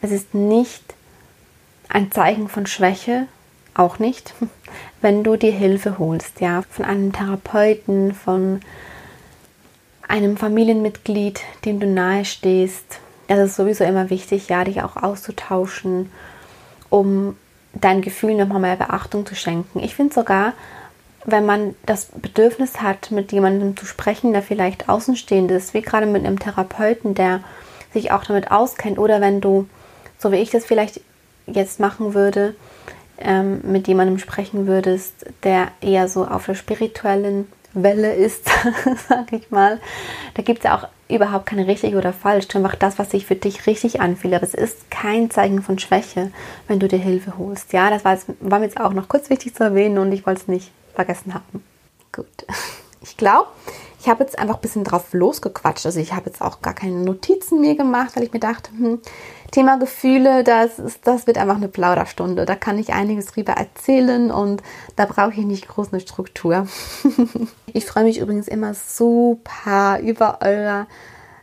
es 0.00 0.10
ist 0.10 0.34
nicht 0.34 0.82
ein 1.88 2.12
Zeichen 2.12 2.48
von 2.48 2.66
Schwäche, 2.66 3.26
auch 3.74 3.98
nicht, 3.98 4.34
wenn 5.00 5.24
du 5.24 5.36
dir 5.36 5.52
Hilfe 5.52 5.98
holst, 5.98 6.40
ja, 6.40 6.62
von 6.70 6.84
einem 6.84 7.12
Therapeuten, 7.12 8.14
von 8.14 8.60
einem 10.06 10.36
Familienmitglied, 10.36 11.40
dem 11.64 11.80
du 11.80 11.86
nahe 11.86 12.24
stehst. 12.24 13.00
Es 13.26 13.38
ist 13.38 13.56
sowieso 13.56 13.84
immer 13.84 14.10
wichtig, 14.10 14.48
ja, 14.48 14.64
dich 14.64 14.82
auch 14.82 14.96
auszutauschen, 14.96 16.10
um 16.90 17.36
dein 17.72 18.02
Gefühl 18.02 18.34
nochmal 18.34 18.60
mehr 18.60 18.76
Beachtung 18.76 19.26
zu 19.26 19.34
schenken. 19.34 19.80
Ich 19.80 19.94
finde 19.94 20.14
sogar, 20.14 20.52
wenn 21.24 21.46
man 21.46 21.74
das 21.86 22.06
Bedürfnis 22.06 22.80
hat, 22.80 23.10
mit 23.10 23.32
jemandem 23.32 23.76
zu 23.76 23.86
sprechen, 23.86 24.32
der 24.32 24.42
vielleicht 24.42 24.88
außenstehend 24.88 25.50
ist, 25.50 25.74
wie 25.74 25.82
gerade 25.82 26.06
mit 26.06 26.24
einem 26.24 26.38
Therapeuten, 26.38 27.14
der 27.14 27.40
sich 27.92 28.12
auch 28.12 28.24
damit 28.24 28.50
auskennt, 28.50 28.98
oder 28.98 29.20
wenn 29.20 29.40
du, 29.40 29.68
so 30.18 30.32
wie 30.32 30.36
ich 30.36 30.50
das 30.50 30.64
vielleicht 30.64 31.00
jetzt 31.46 31.80
machen 31.80 32.14
würde, 32.14 32.54
ähm, 33.18 33.60
mit 33.62 33.88
jemandem 33.88 34.18
sprechen 34.18 34.66
würdest, 34.66 35.26
der 35.44 35.68
eher 35.80 36.08
so 36.08 36.26
auf 36.26 36.46
der 36.46 36.54
spirituellen 36.54 37.46
Welle 37.72 38.14
ist, 38.14 38.48
sag 39.08 39.32
ich 39.32 39.50
mal. 39.50 39.80
Da 40.34 40.42
gibt 40.42 40.60
es 40.60 40.64
ja 40.64 40.76
auch 40.76 40.88
überhaupt 41.08 41.46
keine 41.46 41.66
richtig 41.66 41.94
oder 41.94 42.12
falsch. 42.12 42.48
Du 42.48 42.58
machst 42.60 42.82
das, 42.82 42.98
was 42.98 43.10
sich 43.10 43.26
für 43.26 43.34
dich 43.34 43.66
richtig 43.66 44.00
anfühlt. 44.00 44.34
Aber 44.34 44.44
es 44.44 44.54
ist 44.54 44.90
kein 44.90 45.30
Zeichen 45.30 45.62
von 45.62 45.78
Schwäche, 45.78 46.30
wenn 46.68 46.78
du 46.78 46.88
dir 46.88 46.98
Hilfe 46.98 47.36
holst. 47.38 47.72
Ja, 47.72 47.90
das 47.90 48.04
war, 48.04 48.14
jetzt, 48.14 48.26
war 48.40 48.58
mir 48.58 48.66
jetzt 48.66 48.80
auch 48.80 48.92
noch 48.92 49.08
kurz 49.08 49.30
wichtig 49.30 49.54
zu 49.54 49.64
erwähnen 49.64 49.98
und 49.98 50.12
ich 50.12 50.26
wollte 50.26 50.42
es 50.42 50.48
nicht 50.48 50.70
vergessen 50.94 51.34
haben. 51.34 51.64
Gut. 52.12 52.26
Ich 53.06 53.18
glaube, 53.18 53.48
ich 54.00 54.08
habe 54.08 54.24
jetzt 54.24 54.38
einfach 54.38 54.56
ein 54.56 54.60
bisschen 54.60 54.84
drauf 54.84 55.12
losgequatscht. 55.12 55.86
Also 55.86 56.00
ich 56.00 56.14
habe 56.14 56.26
jetzt 56.26 56.40
auch 56.40 56.62
gar 56.62 56.74
keine 56.74 57.02
Notizen 57.02 57.60
mehr 57.60 57.74
gemacht, 57.74 58.16
weil 58.16 58.22
ich 58.22 58.32
mir 58.32 58.40
dachte, 58.40 58.70
hm, 58.70 59.00
Thema 59.50 59.78
Gefühle, 59.78 60.42
das, 60.42 60.78
ist, 60.78 61.06
das 61.06 61.26
wird 61.26 61.38
einfach 61.38 61.56
eine 61.56 61.68
Plauderstunde. 61.68 62.44
Da 62.44 62.54
kann 62.54 62.78
ich 62.78 62.92
einiges 62.92 63.26
drüber 63.26 63.52
erzählen 63.52 64.30
und 64.30 64.62
da 64.96 65.06
brauche 65.06 65.32
ich 65.32 65.46
nicht 65.46 65.68
groß 65.68 65.92
eine 65.92 66.00
Struktur. 66.00 66.66
ich 67.72 67.86
freue 67.86 68.04
mich 68.04 68.18
übrigens 68.18 68.48
immer 68.48 68.74
super 68.74 70.00
über, 70.02 70.40
eure, 70.42 70.86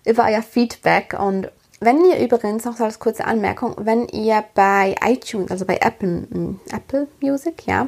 über 0.05 0.25
euer 0.25 0.41
Feedback 0.41 1.15
und 1.19 1.51
wenn 1.79 2.05
ihr 2.05 2.19
übrigens 2.19 2.63
noch 2.65 2.77
so 2.77 2.83
als 2.83 2.99
kurze 2.99 3.25
Anmerkung, 3.25 3.75
wenn 3.79 4.07
ihr 4.09 4.43
bei 4.53 4.95
iTunes, 5.03 5.49
also 5.49 5.65
bei 5.65 5.77
Apple, 5.77 6.27
hm, 6.31 6.59
Apple 6.71 7.07
Music, 7.21 7.65
ja, 7.65 7.87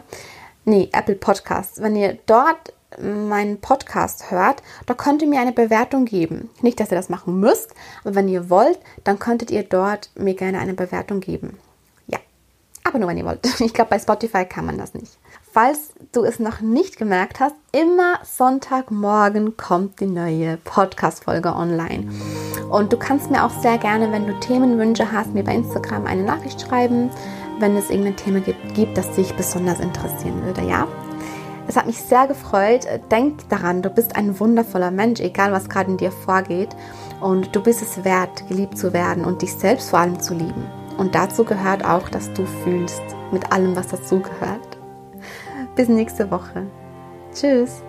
nee, 0.65 0.89
Apple 0.91 1.15
Podcasts, 1.15 1.82
wenn 1.82 1.95
ihr 1.95 2.17
dort 2.26 2.73
meinen 3.02 3.60
Podcast 3.60 4.32
hört, 4.32 4.62
da 4.86 4.93
könnt 4.93 5.21
ihr 5.21 5.28
mir 5.28 5.41
eine 5.41 5.52
Bewertung 5.52 6.06
geben. 6.06 6.49
Nicht, 6.62 6.80
dass 6.80 6.91
ihr 6.91 6.97
das 6.97 7.10
machen 7.10 7.39
müsst, 7.39 7.73
aber 8.04 8.15
wenn 8.15 8.28
ihr 8.28 8.49
wollt, 8.49 8.80
dann 9.04 9.19
könntet 9.19 9.52
ihr 9.52 9.63
dort 9.63 10.12
mir 10.15 10.36
gerne 10.36 10.60
eine 10.60 10.73
Bewertung 10.73 11.19
geben. 11.19 11.58
Ja, 12.08 12.19
aber 12.84 12.99
nur 12.99 13.10
wenn 13.10 13.17
ihr 13.17 13.26
wollt. 13.26 13.39
Ich 13.60 13.73
glaube, 13.73 13.89
bei 13.89 13.99
Spotify 13.99 14.45
kann 14.45 14.65
man 14.65 14.78
das 14.78 14.93
nicht. 14.93 15.17
Falls 15.52 15.93
du 16.12 16.23
es 16.23 16.39
noch 16.39 16.62
nicht 16.62 16.97
gemerkt 16.97 17.39
hast, 17.39 17.56
immer 17.71 18.19
Sonntagmorgen 18.23 19.56
kommt 19.56 19.99
die 19.99 20.08
neue 20.08 20.58
Podcast-Folge 20.58 21.54
online. 21.54 22.12
Und 22.71 22.91
du 22.91 22.97
kannst 22.97 23.30
mir 23.30 23.43
auch 23.45 23.62
sehr 23.62 23.78
gerne, 23.78 24.12
wenn 24.12 24.26
du 24.26 24.39
Themenwünsche 24.39 25.12
hast, 25.12 25.34
mir 25.36 25.43
bei 25.43 25.54
Instagram 25.54 26.08
eine 26.08 26.23
Nachricht 26.23 26.60
schreiben. 26.62 27.12
Wenn 27.60 27.76
es 27.76 27.89
irgendein 27.89 28.16
Thema 28.16 28.39
gibt, 28.39 28.74
gibt, 28.74 28.98
das 28.98 29.12
dich 29.12 29.34
besonders 29.34 29.80
interessieren 29.80 30.44
würde, 30.44 30.62
ja? 30.62 30.88
Es 31.68 31.78
hat 31.78 31.86
mich 31.86 31.98
sehr 31.98 32.28
gefreut. 32.28 32.86
Denk 33.10 33.48
daran, 33.50 33.82
du 33.82 33.89
bist 33.89 34.16
ein 34.16 34.39
wundervoller 34.39 34.92
Mensch, 34.92 35.22
egal 35.22 35.52
was 35.52 35.70
gerade 35.70 35.92
in 35.92 35.98
dir 35.98 36.12
vorgeht. 36.12 36.76
Und 37.22 37.56
du 37.56 37.62
bist 37.62 37.82
es 37.82 38.04
wert, 38.04 38.48
geliebt 38.50 38.78
zu 38.78 38.92
werden 38.92 39.24
und 39.24 39.42
dich 39.42 39.54
selbst 39.54 39.89
vor 39.89 40.00
allem 40.00 40.20
zu 40.20 40.34
lieben. 40.34 40.66
Und 40.98 41.16
dazu 41.16 41.46
gehört 41.46 41.86
auch, 41.86 42.10
dass 42.10 42.32
du 42.34 42.46
fühlst, 42.63 43.02
mit 43.32 43.52
allem, 43.52 43.76
was 43.76 43.88
dazugehört. 43.88 44.78
Bis 45.76 45.88
nächste 45.88 46.30
Woche. 46.30 46.68
Tschüss. 47.34 47.82